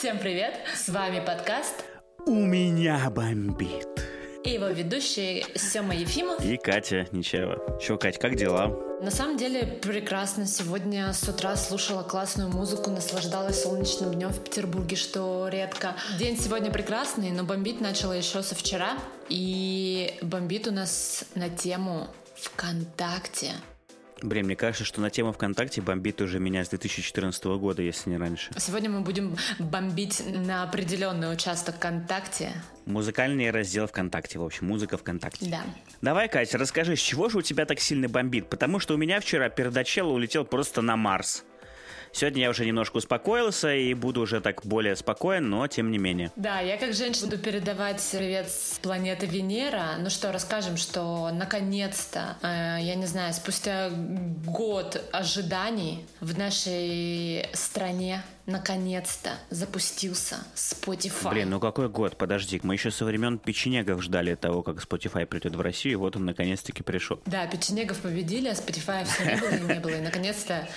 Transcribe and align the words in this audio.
Всем 0.00 0.18
привет! 0.18 0.54
С 0.74 0.88
вами 0.88 1.22
подкаст 1.22 1.84
«У 2.24 2.32
меня 2.32 3.10
бомбит». 3.10 3.86
И 4.44 4.52
его 4.52 4.68
ведущие 4.68 5.44
Сема 5.54 5.94
Ефимов 5.94 6.42
и 6.42 6.56
Катя 6.56 7.06
Нечаева. 7.12 7.78
Чё, 7.78 7.98
Кать, 7.98 8.18
как 8.18 8.34
дела? 8.34 8.68
На 9.02 9.10
самом 9.10 9.36
деле 9.36 9.66
прекрасно. 9.66 10.46
Сегодня 10.46 11.12
с 11.12 11.28
утра 11.28 11.54
слушала 11.54 12.02
классную 12.02 12.48
музыку, 12.48 12.88
наслаждалась 12.88 13.62
солнечным 13.62 14.14
днем 14.14 14.30
в 14.30 14.42
Петербурге, 14.42 14.96
что 14.96 15.48
редко. 15.48 15.94
День 16.18 16.38
сегодня 16.38 16.70
прекрасный, 16.70 17.30
но 17.30 17.44
бомбить 17.44 17.82
начала 17.82 18.14
еще 18.14 18.42
со 18.42 18.54
вчера. 18.54 18.96
И 19.28 20.18
бомбит 20.22 20.66
у 20.66 20.70
нас 20.70 21.26
на 21.34 21.50
тему 21.50 22.08
ВКонтакте. 22.36 23.52
Блин, 24.22 24.46
мне 24.46 24.56
кажется, 24.56 24.84
что 24.84 25.00
на 25.00 25.10
тему 25.10 25.32
ВКонтакте 25.32 25.80
бомбит 25.80 26.20
уже 26.20 26.38
меня 26.38 26.64
с 26.64 26.68
2014 26.68 27.44
года, 27.44 27.82
если 27.82 28.10
не 28.10 28.16
раньше. 28.16 28.50
Сегодня 28.58 28.90
мы 28.90 29.00
будем 29.00 29.36
бомбить 29.58 30.22
на 30.26 30.62
определенный 30.62 31.32
участок 31.32 31.76
ВКонтакте. 31.76 32.52
Музыкальный 32.86 33.50
раздел 33.50 33.86
ВКонтакте, 33.86 34.38
в 34.38 34.44
общем, 34.44 34.66
музыка 34.66 34.98
ВКонтакте. 34.98 35.46
Да. 35.46 35.60
Давай, 36.02 36.28
Катя, 36.28 36.58
расскажи, 36.58 36.96
с 36.96 37.00
чего 37.00 37.28
же 37.28 37.38
у 37.38 37.42
тебя 37.42 37.66
так 37.66 37.80
сильно 37.80 38.08
бомбит? 38.08 38.48
Потому 38.48 38.78
что 38.78 38.94
у 38.94 38.96
меня 38.96 39.20
вчера 39.20 39.48
передачело 39.48 40.12
улетел 40.12 40.44
просто 40.44 40.82
на 40.82 40.96
Марс. 40.96 41.44
Сегодня 42.12 42.42
я 42.42 42.50
уже 42.50 42.64
немножко 42.64 42.96
успокоился 42.96 43.74
и 43.74 43.94
буду 43.94 44.20
уже 44.22 44.40
так 44.40 44.62
более 44.64 44.96
спокоен, 44.96 45.48
но 45.48 45.66
тем 45.66 45.90
не 45.90 45.98
менее. 45.98 46.32
Да, 46.36 46.60
я 46.60 46.76
как 46.76 46.94
женщина 46.94 47.28
буду 47.28 47.38
передавать 47.40 48.06
привет 48.12 48.50
с 48.50 48.78
планеты 48.80 49.26
Венера. 49.26 49.96
Ну 49.98 50.10
что, 50.10 50.32
расскажем, 50.32 50.76
что 50.76 51.30
наконец-то, 51.32 52.36
э, 52.42 52.82
я 52.82 52.94
не 52.94 53.06
знаю, 53.06 53.32
спустя 53.32 53.90
год 53.90 55.02
ожиданий 55.12 56.04
в 56.20 56.36
нашей 56.36 57.48
стране 57.52 58.22
наконец-то 58.50 59.30
запустился 59.50 60.38
Spotify. 60.54 61.30
Блин, 61.30 61.50
ну 61.50 61.60
какой 61.60 61.88
год? 61.88 62.16
Подожди, 62.16 62.60
мы 62.62 62.74
еще 62.74 62.90
со 62.90 63.04
времен 63.04 63.38
печенегов 63.38 64.02
ждали 64.02 64.34
того, 64.34 64.62
как 64.62 64.76
Spotify 64.76 65.26
придет 65.26 65.54
в 65.54 65.60
Россию, 65.60 65.92
и 65.92 65.96
вот 65.96 66.16
он 66.16 66.24
наконец-таки 66.24 66.82
пришел. 66.82 67.20
Да, 67.26 67.46
печенегов 67.46 67.98
победили, 68.00 68.48
а 68.48 68.52
Spotify 68.52 69.04
все 69.04 69.24
не 69.24 69.40
было 69.40 69.50
и 69.50 69.74
не 69.74 69.80
было. 69.80 69.90
И 69.90 70.00
наконец-то 70.00 70.68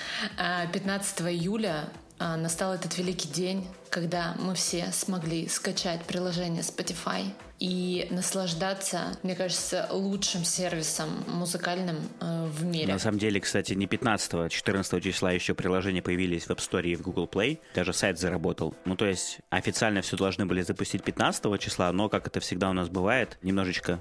15 0.71 1.21
а, 1.21 1.31
июля 1.31 1.89
а, 2.19 2.37
настал 2.37 2.73
этот 2.73 2.97
великий 2.97 3.27
день, 3.27 3.67
когда 3.89 4.35
мы 4.39 4.55
все 4.55 4.91
смогли 4.91 5.47
скачать 5.47 6.03
приложение 6.05 6.61
Spotify 6.61 7.25
и 7.63 8.09
наслаждаться, 8.11 9.17
мне 9.23 9.35
кажется, 9.35 9.87
лучшим 9.89 10.43
сервисом 10.43 11.23
музыкальным 11.27 11.95
э, 12.19 12.45
в 12.47 12.65
мире. 12.65 12.91
На 12.91 12.99
самом 12.99 13.19
деле, 13.19 13.39
кстати, 13.39 13.71
не 13.71 13.87
15 13.87 14.33
а 14.33 14.49
14 14.49 15.01
числа 15.01 15.31
еще 15.31 15.53
приложения 15.53 16.01
появились 16.01 16.43
в 16.43 16.49
App 16.49 16.57
Store 16.57 16.83
и 16.85 16.97
в 16.97 17.01
Google 17.01 17.25
Play. 17.25 17.59
Даже 17.73 17.93
сайт 17.93 18.19
заработал. 18.19 18.75
Ну, 18.83 18.97
то 18.97 19.05
есть 19.05 19.39
официально 19.49 20.01
все 20.01 20.17
должны 20.17 20.45
были 20.45 20.61
запустить 20.61 21.05
15 21.05 21.57
числа, 21.57 21.89
но, 21.93 22.09
как 22.09 22.27
это 22.27 22.41
всегда 22.41 22.69
у 22.69 22.73
нас 22.73 22.89
бывает, 22.89 23.37
немножечко 23.43 23.97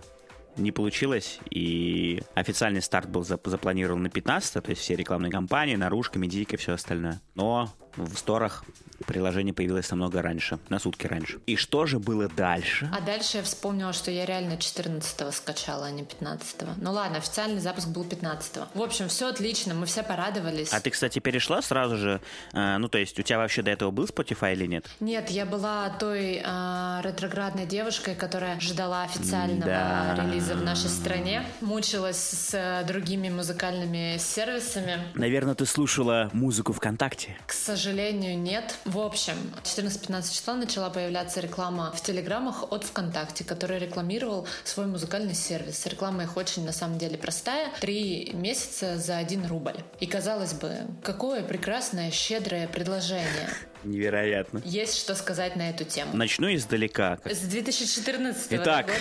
не 0.56 0.72
получилось, 0.72 1.38
и 1.48 2.20
официальный 2.34 2.82
старт 2.82 3.08
был 3.08 3.22
запланирован 3.22 4.02
на 4.02 4.10
15 4.10 4.54
то 4.62 4.70
есть 4.70 4.82
все 4.82 4.96
рекламные 4.96 5.30
кампании, 5.30 5.76
наружка, 5.76 6.18
медийка 6.18 6.56
все 6.56 6.72
остальное. 6.72 7.20
Но 7.36 7.70
в 7.96 8.16
сторах 8.16 8.64
приложение 9.02 9.52
появилось 9.52 9.90
намного 9.90 10.22
раньше, 10.22 10.58
на 10.68 10.78
сутки 10.78 11.06
раньше. 11.06 11.40
И 11.46 11.56
что 11.56 11.86
же 11.86 11.98
было 11.98 12.28
дальше? 12.28 12.90
А 12.96 13.00
дальше 13.00 13.38
я 13.38 13.42
вспомнила, 13.42 13.92
что 13.92 14.10
я 14.10 14.24
реально 14.24 14.54
14-го 14.54 15.30
скачала, 15.30 15.86
а 15.86 15.90
не 15.90 16.02
15-го. 16.02 16.72
Ну 16.76 16.92
ладно, 16.92 17.18
официальный 17.18 17.60
запуск 17.60 17.88
был 17.88 18.04
15-го. 18.04 18.66
В 18.78 18.82
общем, 18.82 19.08
все 19.08 19.28
отлично, 19.28 19.74
мы 19.74 19.86
все 19.86 20.02
порадовались. 20.02 20.72
А 20.72 20.80
ты, 20.80 20.90
кстати, 20.90 21.18
перешла 21.18 21.62
сразу 21.62 21.96
же, 21.96 22.20
э, 22.52 22.76
ну 22.78 22.88
то 22.88 22.98
есть 22.98 23.18
у 23.18 23.22
тебя 23.22 23.38
вообще 23.38 23.62
до 23.62 23.70
этого 23.70 23.90
был 23.90 24.04
Spotify 24.04 24.52
или 24.52 24.66
нет? 24.66 24.86
Нет, 25.00 25.30
я 25.30 25.46
была 25.46 25.90
той 25.90 26.42
э, 26.44 27.00
ретроградной 27.02 27.66
девушкой, 27.66 28.14
которая 28.14 28.58
ждала 28.60 29.02
официального 29.04 29.64
да. 29.64 30.16
релиза 30.16 30.54
в 30.54 30.62
нашей 30.62 30.88
стране, 30.88 31.44
мучилась 31.60 32.16
с 32.16 32.54
э, 32.54 32.84
другими 32.86 33.28
музыкальными 33.28 34.16
сервисами. 34.18 34.98
Наверное, 35.14 35.54
ты 35.54 35.66
слушала 35.66 36.30
музыку 36.32 36.72
ВКонтакте? 36.72 37.36
К 37.46 37.52
сожалению, 37.52 37.81
нет. 37.90 38.76
В 38.84 38.98
общем, 38.98 39.34
14-15 39.64 40.32
числа 40.32 40.54
начала 40.54 40.90
появляться 40.90 41.40
реклама 41.40 41.92
в 41.92 42.02
телеграммах 42.02 42.70
от 42.72 42.84
ВКонтакте, 42.84 43.44
который 43.44 43.78
рекламировал 43.78 44.46
свой 44.64 44.86
музыкальный 44.86 45.34
сервис. 45.34 45.84
Реклама 45.86 46.24
их 46.24 46.36
очень, 46.36 46.64
на 46.64 46.72
самом 46.72 46.98
деле, 46.98 47.18
простая. 47.18 47.70
Три 47.80 48.30
месяца 48.34 48.98
за 48.98 49.16
один 49.16 49.46
рубль. 49.46 49.76
И 50.00 50.06
казалось 50.06 50.54
бы, 50.54 50.86
какое 51.02 51.42
прекрасное, 51.42 52.10
щедрое 52.10 52.68
предложение. 52.68 53.48
Невероятно. 53.84 54.62
Есть 54.64 54.98
что 54.98 55.14
сказать 55.14 55.56
на 55.56 55.70
эту 55.70 55.84
тему. 55.84 56.14
Начну 56.14 56.54
издалека. 56.54 57.18
С 57.24 57.40
2014 57.40 58.46
Итак, 58.50 58.86
года. 58.86 58.98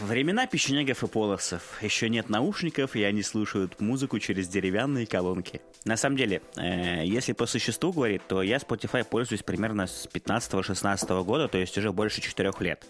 времена 0.00 0.46
печенегов 0.46 1.02
и 1.02 1.06
полосов. 1.08 1.82
Еще 1.82 2.08
нет 2.08 2.28
наушников, 2.28 2.94
и 2.96 3.02
они 3.02 3.22
слушают 3.22 3.80
музыку 3.80 4.18
через 4.18 4.48
деревянные 4.48 5.06
колонки. 5.06 5.60
На 5.84 5.96
самом 5.96 6.16
деле, 6.16 6.42
э, 6.56 7.04
если 7.04 7.32
по 7.32 7.46
существу 7.46 7.92
говорить, 7.92 8.19
то 8.28 8.42
я 8.42 8.56
Spotify 8.56 9.04
пользуюсь 9.04 9.42
примерно 9.42 9.86
с 9.86 10.08
15-16 10.12 11.24
года, 11.24 11.48
то 11.48 11.58
есть 11.58 11.76
уже 11.78 11.92
больше 11.92 12.20
4 12.20 12.52
лет. 12.60 12.86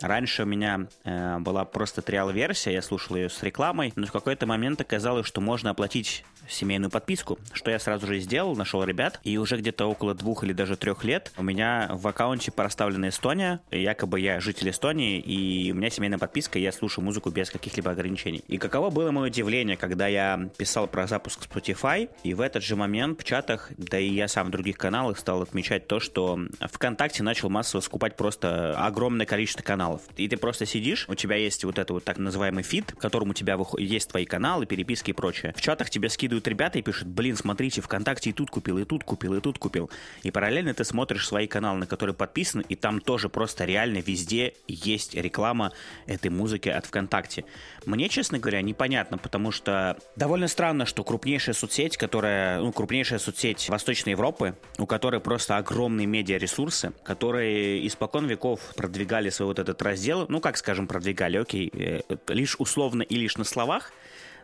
Раньше 0.00 0.42
у 0.42 0.46
меня 0.46 0.86
э, 1.04 1.38
была 1.38 1.64
просто 1.64 2.02
триал-версия, 2.02 2.72
я 2.72 2.82
слушал 2.82 3.16
ее 3.16 3.28
с 3.28 3.42
рекламой, 3.42 3.92
но 3.96 4.06
в 4.06 4.12
какой-то 4.12 4.46
момент 4.46 4.80
оказалось, 4.80 5.26
что 5.26 5.40
можно 5.40 5.70
оплатить 5.70 6.24
семейную 6.48 6.90
подписку, 6.90 7.38
что 7.52 7.70
я 7.70 7.78
сразу 7.78 8.06
же 8.06 8.18
сделал, 8.20 8.54
нашел 8.56 8.84
ребят, 8.84 9.20
и 9.24 9.38
уже 9.38 9.56
где-то 9.56 9.86
около 9.86 10.14
двух 10.14 10.44
или 10.44 10.52
даже 10.52 10.76
трех 10.76 11.04
лет 11.04 11.32
у 11.36 11.42
меня 11.42 11.88
в 11.92 12.06
аккаунте 12.06 12.50
проставлена 12.50 13.08
Эстония, 13.08 13.60
якобы 13.70 14.20
я 14.20 14.40
житель 14.40 14.70
Эстонии, 14.70 15.18
и 15.20 15.72
у 15.72 15.74
меня 15.74 15.90
семейная 15.90 16.18
подписка, 16.18 16.58
и 16.58 16.62
я 16.62 16.72
слушаю 16.72 17.04
музыку 17.04 17.30
без 17.30 17.50
каких-либо 17.50 17.90
ограничений. 17.90 18.44
И 18.48 18.58
каково 18.58 18.90
было 18.90 19.10
мое 19.10 19.26
удивление, 19.26 19.76
когда 19.76 20.06
я 20.06 20.48
писал 20.56 20.86
про 20.86 21.06
запуск 21.06 21.46
Spotify, 21.46 22.08
и 22.22 22.34
в 22.34 22.40
этот 22.40 22.62
же 22.62 22.76
момент 22.76 23.20
в 23.20 23.24
чатах, 23.24 23.70
да 23.76 23.98
и 23.98 24.08
я 24.08 24.28
сам 24.28 24.48
в 24.48 24.50
других 24.50 24.76
каналах 24.76 25.18
стал 25.18 25.42
отмечать 25.42 25.86
то, 25.86 26.00
что 26.00 26.38
ВКонтакте 26.60 27.22
начал 27.22 27.48
массово 27.48 27.80
скупать 27.80 28.16
просто 28.16 28.74
огромное 28.78 29.26
количество 29.26 29.62
каналов. 29.62 29.83
И 30.16 30.28
ты 30.28 30.36
просто 30.36 30.66
сидишь, 30.66 31.06
у 31.08 31.14
тебя 31.14 31.36
есть 31.36 31.64
вот 31.64 31.78
это 31.78 31.92
вот 31.92 32.04
так 32.04 32.18
называемый 32.18 32.62
фид, 32.62 32.92
в 32.92 32.98
котором 32.98 33.30
у 33.30 33.34
тебя 33.34 33.58
есть 33.78 34.08
твои 34.08 34.24
каналы, 34.24 34.66
переписки 34.66 35.10
и 35.10 35.12
прочее. 35.12 35.54
В 35.56 35.60
чатах 35.60 35.90
тебе 35.90 36.08
скидывают 36.08 36.46
ребята 36.48 36.78
и 36.78 36.82
пишут, 36.82 37.08
блин, 37.08 37.36
смотрите, 37.36 37.80
ВКонтакте 37.80 38.30
и 38.30 38.32
тут 38.32 38.50
купил, 38.50 38.78
и 38.78 38.84
тут 38.84 39.04
купил, 39.04 39.34
и 39.34 39.40
тут 39.40 39.58
купил. 39.58 39.90
И 40.22 40.30
параллельно 40.30 40.74
ты 40.74 40.84
смотришь 40.84 41.26
свои 41.26 41.46
каналы, 41.46 41.80
на 41.80 41.86
которые 41.86 42.14
подписан, 42.14 42.62
и 42.62 42.74
там 42.74 43.00
тоже 43.00 43.28
просто 43.28 43.64
реально 43.64 43.98
везде 43.98 44.54
есть 44.66 45.14
реклама 45.14 45.72
этой 46.06 46.30
музыки 46.30 46.68
от 46.68 46.86
ВКонтакте. 46.86 47.44
Мне, 47.86 48.08
честно 48.08 48.38
говоря, 48.38 48.62
непонятно, 48.62 49.18
потому 49.18 49.50
что 49.50 49.96
довольно 50.16 50.48
странно, 50.48 50.86
что 50.86 51.04
крупнейшая 51.04 51.54
соцсеть, 51.54 51.96
которая, 51.96 52.60
ну, 52.60 52.72
крупнейшая 52.72 53.18
соцсеть 53.18 53.68
Восточной 53.68 54.10
Европы, 54.10 54.56
у 54.78 54.86
которой 54.86 55.20
просто 55.20 55.56
огромные 55.56 56.06
медиаресурсы, 56.06 56.92
которые 57.04 57.86
испокон 57.86 58.26
веков 58.26 58.60
продвигали 58.76 59.30
свой 59.30 59.48
вот 59.48 59.58
этот 59.58 59.73
раздел, 59.82 60.26
ну, 60.28 60.40
как 60.40 60.56
скажем, 60.56 60.86
продвигали, 60.86 61.36
окей, 61.36 61.70
э, 61.72 62.00
лишь 62.28 62.56
условно 62.58 63.02
и 63.02 63.16
лишь 63.16 63.36
на 63.36 63.44
словах, 63.44 63.92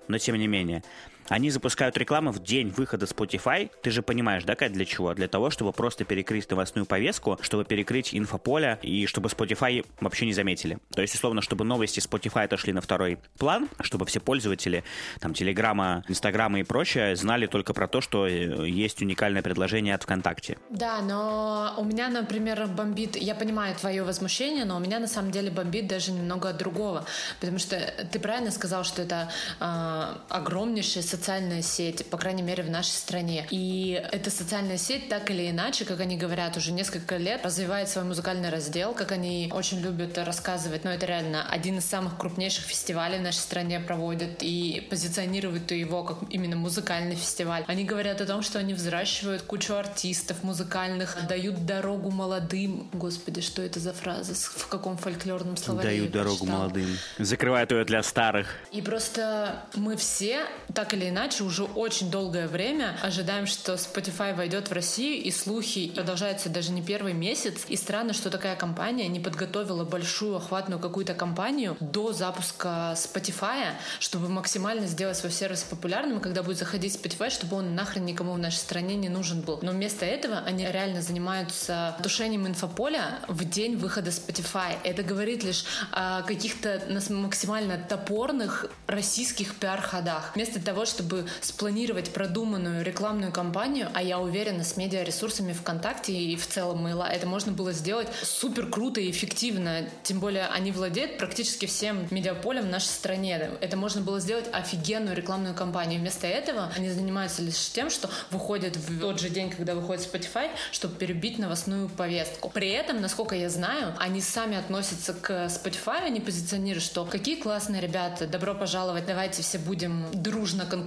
но 0.08 0.18
тем 0.18 0.36
не 0.36 0.46
менее. 0.46 0.82
Они 1.30 1.48
запускают 1.50 1.96
рекламу 1.96 2.32
в 2.32 2.42
день 2.42 2.70
выхода 2.70 3.06
Spotify. 3.06 3.70
Ты 3.82 3.92
же 3.92 4.02
понимаешь, 4.02 4.42
да, 4.42 4.56
Кать, 4.56 4.72
для 4.72 4.84
чего? 4.84 5.14
Для 5.14 5.28
того, 5.28 5.50
чтобы 5.50 5.72
просто 5.72 6.04
перекрыть 6.04 6.50
новостную 6.50 6.86
повестку, 6.86 7.38
чтобы 7.40 7.64
перекрыть 7.64 8.12
инфополе 8.12 8.80
и 8.82 9.06
чтобы 9.06 9.28
Spotify 9.28 9.86
вообще 10.00 10.26
не 10.26 10.32
заметили. 10.32 10.78
То 10.92 11.02
есть, 11.02 11.14
условно, 11.14 11.40
чтобы 11.40 11.64
новости 11.64 12.00
Spotify 12.00 12.46
отошли 12.46 12.72
на 12.72 12.80
второй 12.80 13.18
план, 13.38 13.68
чтобы 13.80 14.06
все 14.06 14.18
пользователи, 14.18 14.82
там, 15.20 15.32
Телеграма, 15.32 16.02
Инстаграма 16.08 16.58
и 16.58 16.64
прочее 16.64 17.14
знали 17.14 17.46
только 17.46 17.74
про 17.74 17.86
то, 17.86 18.00
что 18.00 18.26
э, 18.26 18.68
есть 18.68 19.00
уникальное 19.00 19.42
предложение 19.42 19.94
от 19.94 20.02
ВКонтакте. 20.02 20.58
Да, 20.68 21.00
но 21.00 21.74
у 21.76 21.84
меня, 21.84 22.08
например, 22.08 22.66
бомбит, 22.66 23.14
я 23.14 23.36
понимаю 23.36 23.76
твое 23.76 24.02
возмущение, 24.02 24.64
но 24.64 24.76
у 24.76 24.80
меня 24.80 24.98
на 24.98 25.06
самом 25.06 25.30
деле 25.30 25.52
бомбит 25.52 25.86
даже 25.86 26.10
немного 26.10 26.48
от 26.48 26.56
другого, 26.56 27.06
потому 27.38 27.60
что 27.60 27.76
ты 28.10 28.18
правильно 28.18 28.50
сказал, 28.50 28.82
что 28.82 29.02
это 29.02 29.30
э, 29.60 30.16
огромнейший 30.28 31.04
социальная 31.20 31.60
сеть, 31.60 32.06
по 32.06 32.16
крайней 32.16 32.42
мере, 32.42 32.62
в 32.62 32.70
нашей 32.70 32.92
стране. 32.92 33.46
И 33.50 34.02
эта 34.10 34.30
социальная 34.30 34.78
сеть 34.78 35.10
так 35.10 35.30
или 35.30 35.50
иначе, 35.50 35.84
как 35.84 36.00
они 36.00 36.16
говорят, 36.16 36.56
уже 36.56 36.72
несколько 36.72 37.18
лет 37.18 37.44
развивает 37.44 37.90
свой 37.90 38.04
музыкальный 38.04 38.48
раздел, 38.48 38.94
как 38.94 39.12
они 39.12 39.50
очень 39.52 39.80
любят 39.80 40.16
рассказывать. 40.16 40.84
Но 40.84 40.90
это 40.90 41.04
реально 41.04 41.46
один 41.46 41.76
из 41.76 41.84
самых 41.84 42.16
крупнейших 42.16 42.64
фестивалей 42.64 43.18
в 43.18 43.22
нашей 43.22 43.40
стране 43.40 43.80
проводят 43.80 44.38
и 44.40 44.86
позиционируют 44.88 45.70
его 45.72 46.04
как 46.04 46.18
именно 46.30 46.56
музыкальный 46.56 47.16
фестиваль. 47.16 47.64
Они 47.66 47.84
говорят 47.84 48.22
о 48.22 48.26
том, 48.26 48.40
что 48.40 48.58
они 48.58 48.72
взращивают 48.72 49.42
кучу 49.42 49.74
артистов 49.74 50.42
музыкальных, 50.42 51.18
дают 51.28 51.66
дорогу 51.66 52.10
молодым. 52.10 52.88
Господи, 52.94 53.42
что 53.42 53.60
это 53.60 53.78
за 53.78 53.92
фраза? 53.92 54.34
В 54.34 54.68
каком 54.68 54.96
фольклорном 54.96 55.58
словаре? 55.58 55.88
Дают 55.90 56.12
дорогу 56.12 56.46
молодым. 56.46 56.88
Закрывают 57.18 57.72
ее 57.72 57.84
для 57.84 58.02
старых. 58.02 58.48
И 58.72 58.80
просто 58.80 59.62
мы 59.74 59.98
все 59.98 60.46
так 60.74 60.94
или 60.94 61.09
иначе 61.10 61.44
уже 61.44 61.64
очень 61.64 62.10
долгое 62.10 62.48
время 62.48 62.98
ожидаем, 63.02 63.46
что 63.46 63.74
Spotify 63.74 64.34
войдет 64.34 64.68
в 64.68 64.72
Россию, 64.72 65.22
и 65.22 65.30
слухи 65.30 65.90
продолжаются 65.90 66.48
даже 66.48 66.72
не 66.72 66.82
первый 66.82 67.12
месяц. 67.12 67.66
И 67.68 67.76
странно, 67.76 68.12
что 68.12 68.30
такая 68.30 68.56
компания 68.56 69.08
не 69.08 69.20
подготовила 69.20 69.84
большую 69.84 70.36
охватную 70.36 70.80
какую-то 70.80 71.14
компанию 71.14 71.76
до 71.80 72.12
запуска 72.12 72.94
Spotify, 72.96 73.72
чтобы 73.98 74.28
максимально 74.28 74.86
сделать 74.86 75.16
свой 75.16 75.32
сервис 75.32 75.62
популярным, 75.62 76.20
когда 76.20 76.42
будет 76.42 76.58
заходить 76.58 76.94
Spotify, 76.94 77.30
чтобы 77.30 77.56
он 77.56 77.74
нахрен 77.74 78.04
никому 78.04 78.32
в 78.32 78.38
нашей 78.38 78.56
стране 78.56 78.96
не 78.96 79.08
нужен 79.08 79.42
был. 79.42 79.58
Но 79.62 79.72
вместо 79.72 80.06
этого 80.06 80.38
они 80.38 80.66
реально 80.66 81.02
занимаются 81.02 81.96
тушением 82.02 82.46
инфополя 82.46 83.20
в 83.28 83.44
день 83.44 83.76
выхода 83.76 84.10
Spotify. 84.10 84.76
Это 84.84 85.02
говорит 85.02 85.44
лишь 85.44 85.64
о 85.92 86.22
каких-то 86.22 86.80
максимально 87.10 87.78
топорных 87.78 88.66
российских 88.86 89.56
пиар-ходах. 89.56 90.32
Вместо 90.34 90.62
того, 90.62 90.84
чтобы 90.90 91.26
спланировать 91.40 92.12
продуманную 92.12 92.84
рекламную 92.84 93.32
кампанию, 93.32 93.88
а 93.94 94.02
я 94.02 94.18
уверена, 94.18 94.64
с 94.64 94.76
медиаресурсами 94.76 95.52
ВКонтакте 95.52 96.12
и 96.12 96.36
в 96.36 96.46
целом 96.46 96.82
Мейла, 96.82 97.04
это 97.04 97.26
можно 97.26 97.52
было 97.52 97.72
сделать 97.72 98.08
супер 98.22 98.66
круто 98.66 99.00
и 99.00 99.10
эффективно. 99.10 99.88
Тем 100.02 100.20
более 100.20 100.46
они 100.46 100.72
владеют 100.72 101.18
практически 101.18 101.66
всем 101.66 102.06
медиаполем 102.10 102.64
в 102.64 102.68
нашей 102.68 102.88
стране. 102.88 103.50
Это 103.60 103.76
можно 103.76 104.00
было 104.00 104.20
сделать 104.20 104.46
офигенную 104.52 105.16
рекламную 105.16 105.54
кампанию. 105.54 106.00
Вместо 106.00 106.26
этого 106.26 106.70
они 106.76 106.90
занимаются 106.90 107.42
лишь 107.42 107.70
тем, 107.70 107.90
что 107.90 108.10
выходят 108.30 108.76
в 108.76 109.00
тот 109.00 109.20
же 109.20 109.30
день, 109.30 109.50
когда 109.50 109.74
выходит 109.74 110.02
Spotify, 110.02 110.50
чтобы 110.72 110.96
перебить 110.96 111.38
новостную 111.38 111.88
повестку. 111.88 112.50
При 112.50 112.70
этом, 112.70 113.00
насколько 113.00 113.34
я 113.34 113.48
знаю, 113.48 113.94
они 113.98 114.20
сами 114.20 114.56
относятся 114.56 115.14
к 115.14 115.46
Spotify, 115.46 116.04
они 116.04 116.20
позиционируют, 116.20 116.84
что 116.84 117.04
какие 117.04 117.36
классные 117.36 117.80
ребята, 117.80 118.26
добро 118.26 118.54
пожаловать, 118.54 119.06
давайте 119.06 119.42
все 119.42 119.58
будем 119.58 120.06
дружно 120.12 120.66
конкурировать 120.66 120.79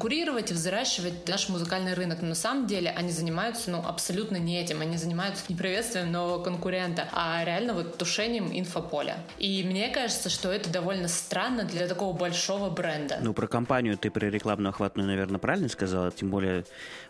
и 0.52 0.54
взращивать 0.54 1.28
наш 1.28 1.50
музыкальный 1.50 1.94
рынок. 1.94 2.20
Но 2.22 2.30
на 2.30 2.36
самом 2.36 2.68
деле 2.68 2.90
они 2.92 3.10
занимаются 3.12 3.72
ну, 3.72 3.84
абсолютно 3.86 4.38
не 4.38 4.62
этим. 4.62 4.82
Они 4.82 4.98
занимаются 4.98 5.44
не 5.50 5.56
приветствием 5.56 6.12
нового 6.12 6.44
конкурента, 6.44 7.08
а 7.12 7.44
реально 7.44 7.74
вот 7.74 7.98
тушением 7.98 8.50
инфополя. 8.52 9.18
И 9.38 9.64
мне 9.64 9.90
кажется, 9.90 10.30
что 10.30 10.52
это 10.52 10.70
довольно 10.70 11.08
странно 11.08 11.64
для 11.64 11.88
такого 11.88 12.16
большого 12.16 12.70
бренда. 12.70 13.20
Ну, 13.22 13.34
про 13.34 13.48
компанию 13.48 13.98
ты 13.98 14.12
про 14.12 14.30
рекламную 14.30 14.70
охватную, 14.70 15.08
наверное, 15.08 15.40
правильно 15.40 15.70
сказала, 15.70 16.12
тем 16.12 16.30
более 16.30 16.66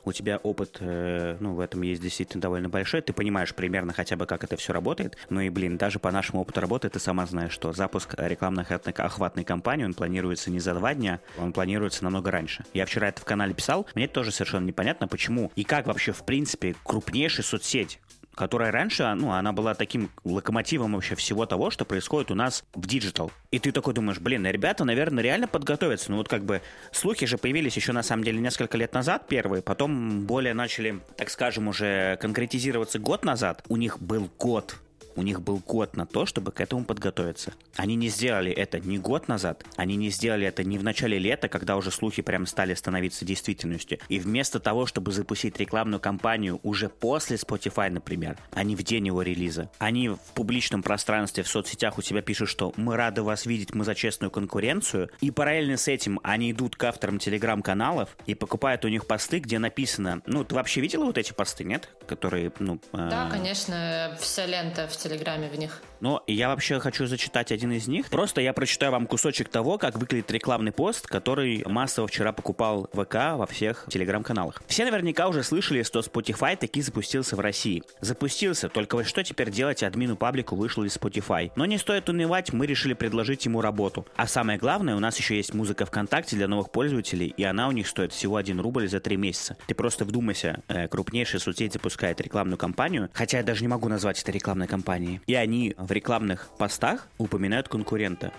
у 0.06 0.12
тебя 0.12 0.38
опыт, 0.38 0.77
э, 0.79 1.38
ну, 1.39 1.53
в 1.53 1.59
этом 1.59 1.81
есть 1.81 2.01
действительно 2.01 2.41
довольно 2.41 2.69
большой, 2.69 3.01
ты 3.01 3.13
понимаешь 3.13 3.53
примерно 3.53 3.94
хотя 3.94 4.15
бы, 4.15 4.25
как 4.25 4.44
это 4.44 4.57
все 4.57 4.74
работает, 4.74 5.18
ну 5.29 5.39
и, 5.41 5.50
блин, 5.50 5.77
даже 5.77 6.00
по 6.00 6.12
нашему 6.12 6.41
опыту 6.41 6.62
работы 6.62 6.89
ты 6.89 7.00
сама 7.00 7.25
знаешь, 7.25 7.51
что 7.51 7.74
запуск 7.74 8.15
рекламной 8.18 8.65
охватной 8.65 9.44
кампании, 9.44 9.86
он 9.86 9.94
планируется 9.94 10.51
не 10.51 10.59
за 10.59 10.74
два 10.74 10.94
дня, 10.94 11.19
он 11.38 11.53
планируется 11.53 12.03
намного 12.03 12.31
раньше. 12.31 12.65
Я 12.73 12.85
вчера 12.85 13.09
это 13.09 13.21
в 13.21 13.25
канале 13.25 13.53
писал, 13.53 13.87
мне 13.95 14.07
тоже 14.07 14.31
совершенно 14.31 14.65
непонятно, 14.65 15.07
почему 15.07 15.51
и 15.55 15.63
как 15.63 15.87
вообще, 15.87 16.11
в 16.11 16.25
принципе, 16.25 16.75
крупнейшая 16.83 17.45
соцсеть 17.45 17.99
которая 18.35 18.71
раньше, 18.71 19.11
ну, 19.13 19.31
она 19.31 19.51
была 19.51 19.73
таким 19.75 20.09
локомотивом 20.23 20.93
вообще 20.93 21.15
всего 21.15 21.45
того, 21.45 21.69
что 21.69 21.85
происходит 21.85 22.31
у 22.31 22.35
нас 22.35 22.63
в 22.73 22.85
digital. 22.88 23.31
И 23.51 23.59
ты 23.59 23.71
такой 23.71 23.93
думаешь, 23.93 24.19
блин, 24.19 24.45
ребята, 24.45 24.85
наверное, 24.85 25.23
реально 25.23 25.47
подготовятся. 25.47 26.11
Ну, 26.11 26.17
вот 26.17 26.27
как 26.27 26.43
бы 26.43 26.61
слухи 26.91 27.25
же 27.25 27.37
появились 27.37 27.75
еще, 27.75 27.91
на 27.91 28.03
самом 28.03 28.23
деле, 28.23 28.39
несколько 28.39 28.77
лет 28.77 28.93
назад 28.93 29.27
первые, 29.27 29.61
потом 29.61 30.25
более 30.25 30.53
начали, 30.53 30.99
так 31.15 31.29
скажем, 31.29 31.67
уже 31.67 32.17
конкретизироваться 32.21 32.99
год 32.99 33.23
назад. 33.23 33.63
У 33.67 33.77
них 33.77 34.01
был 34.01 34.29
год 34.39 34.75
у 35.15 35.21
них 35.21 35.42
был 35.42 35.62
год 35.65 35.95
на 35.95 36.06
то, 36.06 36.25
чтобы 36.25 36.51
к 36.51 36.62
этому 36.62 36.86
подготовиться. 36.86 37.54
Они 37.75 37.95
не 37.95 38.10
сделали 38.10 38.51
это 38.51 38.80
ни 38.80 38.98
год 38.98 39.27
назад, 39.27 39.63
они 39.75 39.95
не 39.95 40.10
сделали 40.10 40.48
это 40.48 40.63
ни 40.63 40.77
в 40.77 40.83
начале 40.83 41.19
лета, 41.19 41.48
когда 41.48 41.77
уже 41.77 41.92
слухи 41.92 42.21
прям 42.21 42.45
стали 42.45 42.74
становиться 42.74 43.25
действительностью. 43.25 44.00
И 44.10 44.19
вместо 44.19 44.60
того, 44.60 44.86
чтобы 44.86 45.12
запустить 45.12 45.60
рекламную 45.60 46.00
кампанию 46.00 46.60
уже 46.63 46.89
после 46.89 47.38
Spotify, 47.38 47.89
например, 47.89 48.38
а 48.51 48.63
не 48.63 48.75
в 48.75 48.83
день 48.83 49.07
его 49.07 49.21
релиза, 49.21 49.69
они 49.80 50.10
в 50.10 50.19
публичном 50.33 50.83
пространстве, 50.83 51.44
в 51.44 51.48
соцсетях 51.48 51.98
у 51.98 52.01
себя 52.01 52.21
пишут, 52.21 52.50
что 52.50 52.74
мы 52.75 52.95
рады 52.95 53.21
вас 53.24 53.45
видеть, 53.45 53.74
мы 53.74 53.86
за 53.86 53.95
честную 53.95 54.31
конкуренцию, 54.31 55.10
и 55.21 55.31
параллельно 55.31 55.77
с 55.77 55.88
этим 55.88 56.19
они 56.24 56.51
идут 56.51 56.75
к 56.75 56.83
авторам 56.83 57.19
телеграм-каналов 57.19 58.15
и 58.25 58.36
покупают 58.36 58.86
у 58.86 58.88
них 58.88 59.06
посты, 59.06 59.39
где 59.39 59.60
написано, 59.60 60.21
ну, 60.25 60.44
ты 60.44 60.56
вообще 60.56 60.81
видела 60.81 61.06
вот 61.06 61.18
эти 61.18 61.33
посты, 61.33 61.63
нет? 61.63 61.89
Которые, 62.07 62.51
ну... 62.60 62.80
Да, 62.92 63.27
э... 63.27 63.31
конечно, 63.31 64.18
вся 64.19 64.45
лента 64.45 64.88
в 64.88 64.95
Телеграме 65.03 65.50
в 65.50 65.59
них. 65.59 65.81
Но 66.03 66.21
я 66.27 66.50
вообще 66.50 66.81
хочу 66.81 67.05
зачитать 67.05 67.53
один 67.53 67.71
из 67.71 67.88
них. 67.88 68.09
Просто 68.09 68.41
я 68.41 68.51
прочитаю 68.51 68.91
вам 68.91 69.07
кусочек 69.07 69.47
того, 69.47 69.77
как 69.77 69.97
выглядит 69.97 70.29
рекламный 70.31 70.73
пост, 70.73 71.07
который 71.07 71.63
массово 71.65 72.09
вчера 72.09 72.33
покупал 72.33 72.89
ВК 72.91 73.38
во 73.38 73.47
всех 73.47 73.85
телеграм-каналах. 73.89 74.61
Все 74.67 74.83
наверняка 74.83 75.29
уже 75.29 75.44
слышали, 75.44 75.81
что 75.81 76.01
Spotify 76.01 76.57
таки 76.57 76.81
запустился 76.81 77.38
в 77.38 77.39
России. 77.39 77.83
Запустился, 78.01 78.67
только 78.67 78.95
вот 78.95 79.05
что 79.05 79.23
теперь 79.23 79.50
делать 79.50 79.81
админу 79.81 80.17
паблику 80.17 80.57
вышел 80.57 80.83
из 80.83 80.97
Spotify. 80.97 81.53
Но 81.55 81.65
не 81.65 81.77
стоит 81.77 82.09
унывать, 82.09 82.51
мы 82.51 82.65
решили 82.65 82.95
предложить 82.95 83.45
ему 83.45 83.61
работу. 83.61 84.05
А 84.17 84.27
самое 84.27 84.59
главное, 84.59 84.97
у 84.97 85.00
нас 85.00 85.17
еще 85.17 85.38
есть 85.38 85.53
музыка 85.53 85.85
ВКонтакте 85.85 86.35
для 86.35 86.50
новых 86.50 86.69
пользователей, 86.69 87.33
и 87.38 87.45
она 87.45 87.69
у 87.69 87.71
них 87.71 87.88
стоит 87.88 88.11
всего 88.11 88.35
1 88.35 88.59
рубль 88.59 88.89
за 88.89 89.00
3 89.00 89.15
месяца. 89.15 89.55
Ты 89.67 89.73
просто 89.73 90.03
вдумайся, 90.03 90.63
э, 90.67 90.89
крупнейшая 90.89 91.39
соцсеть 91.39 91.71
запускает 91.71 92.19
рекламную 92.19 92.57
кампанию, 92.57 93.09
хотя 93.13 93.38
я 93.38 93.44
даже 93.45 93.61
не 93.61 93.69
могу 93.69 93.88
назвать 93.88 94.21
это 94.21 94.33
рекламной 94.33 94.67
кампанией. 94.67 95.21
И 95.27 95.33
они 95.35 95.73
в 95.77 95.92
рекламных 95.93 96.49
постах 96.57 97.07
упоминают 97.17 97.69
конкурента. 97.69 98.33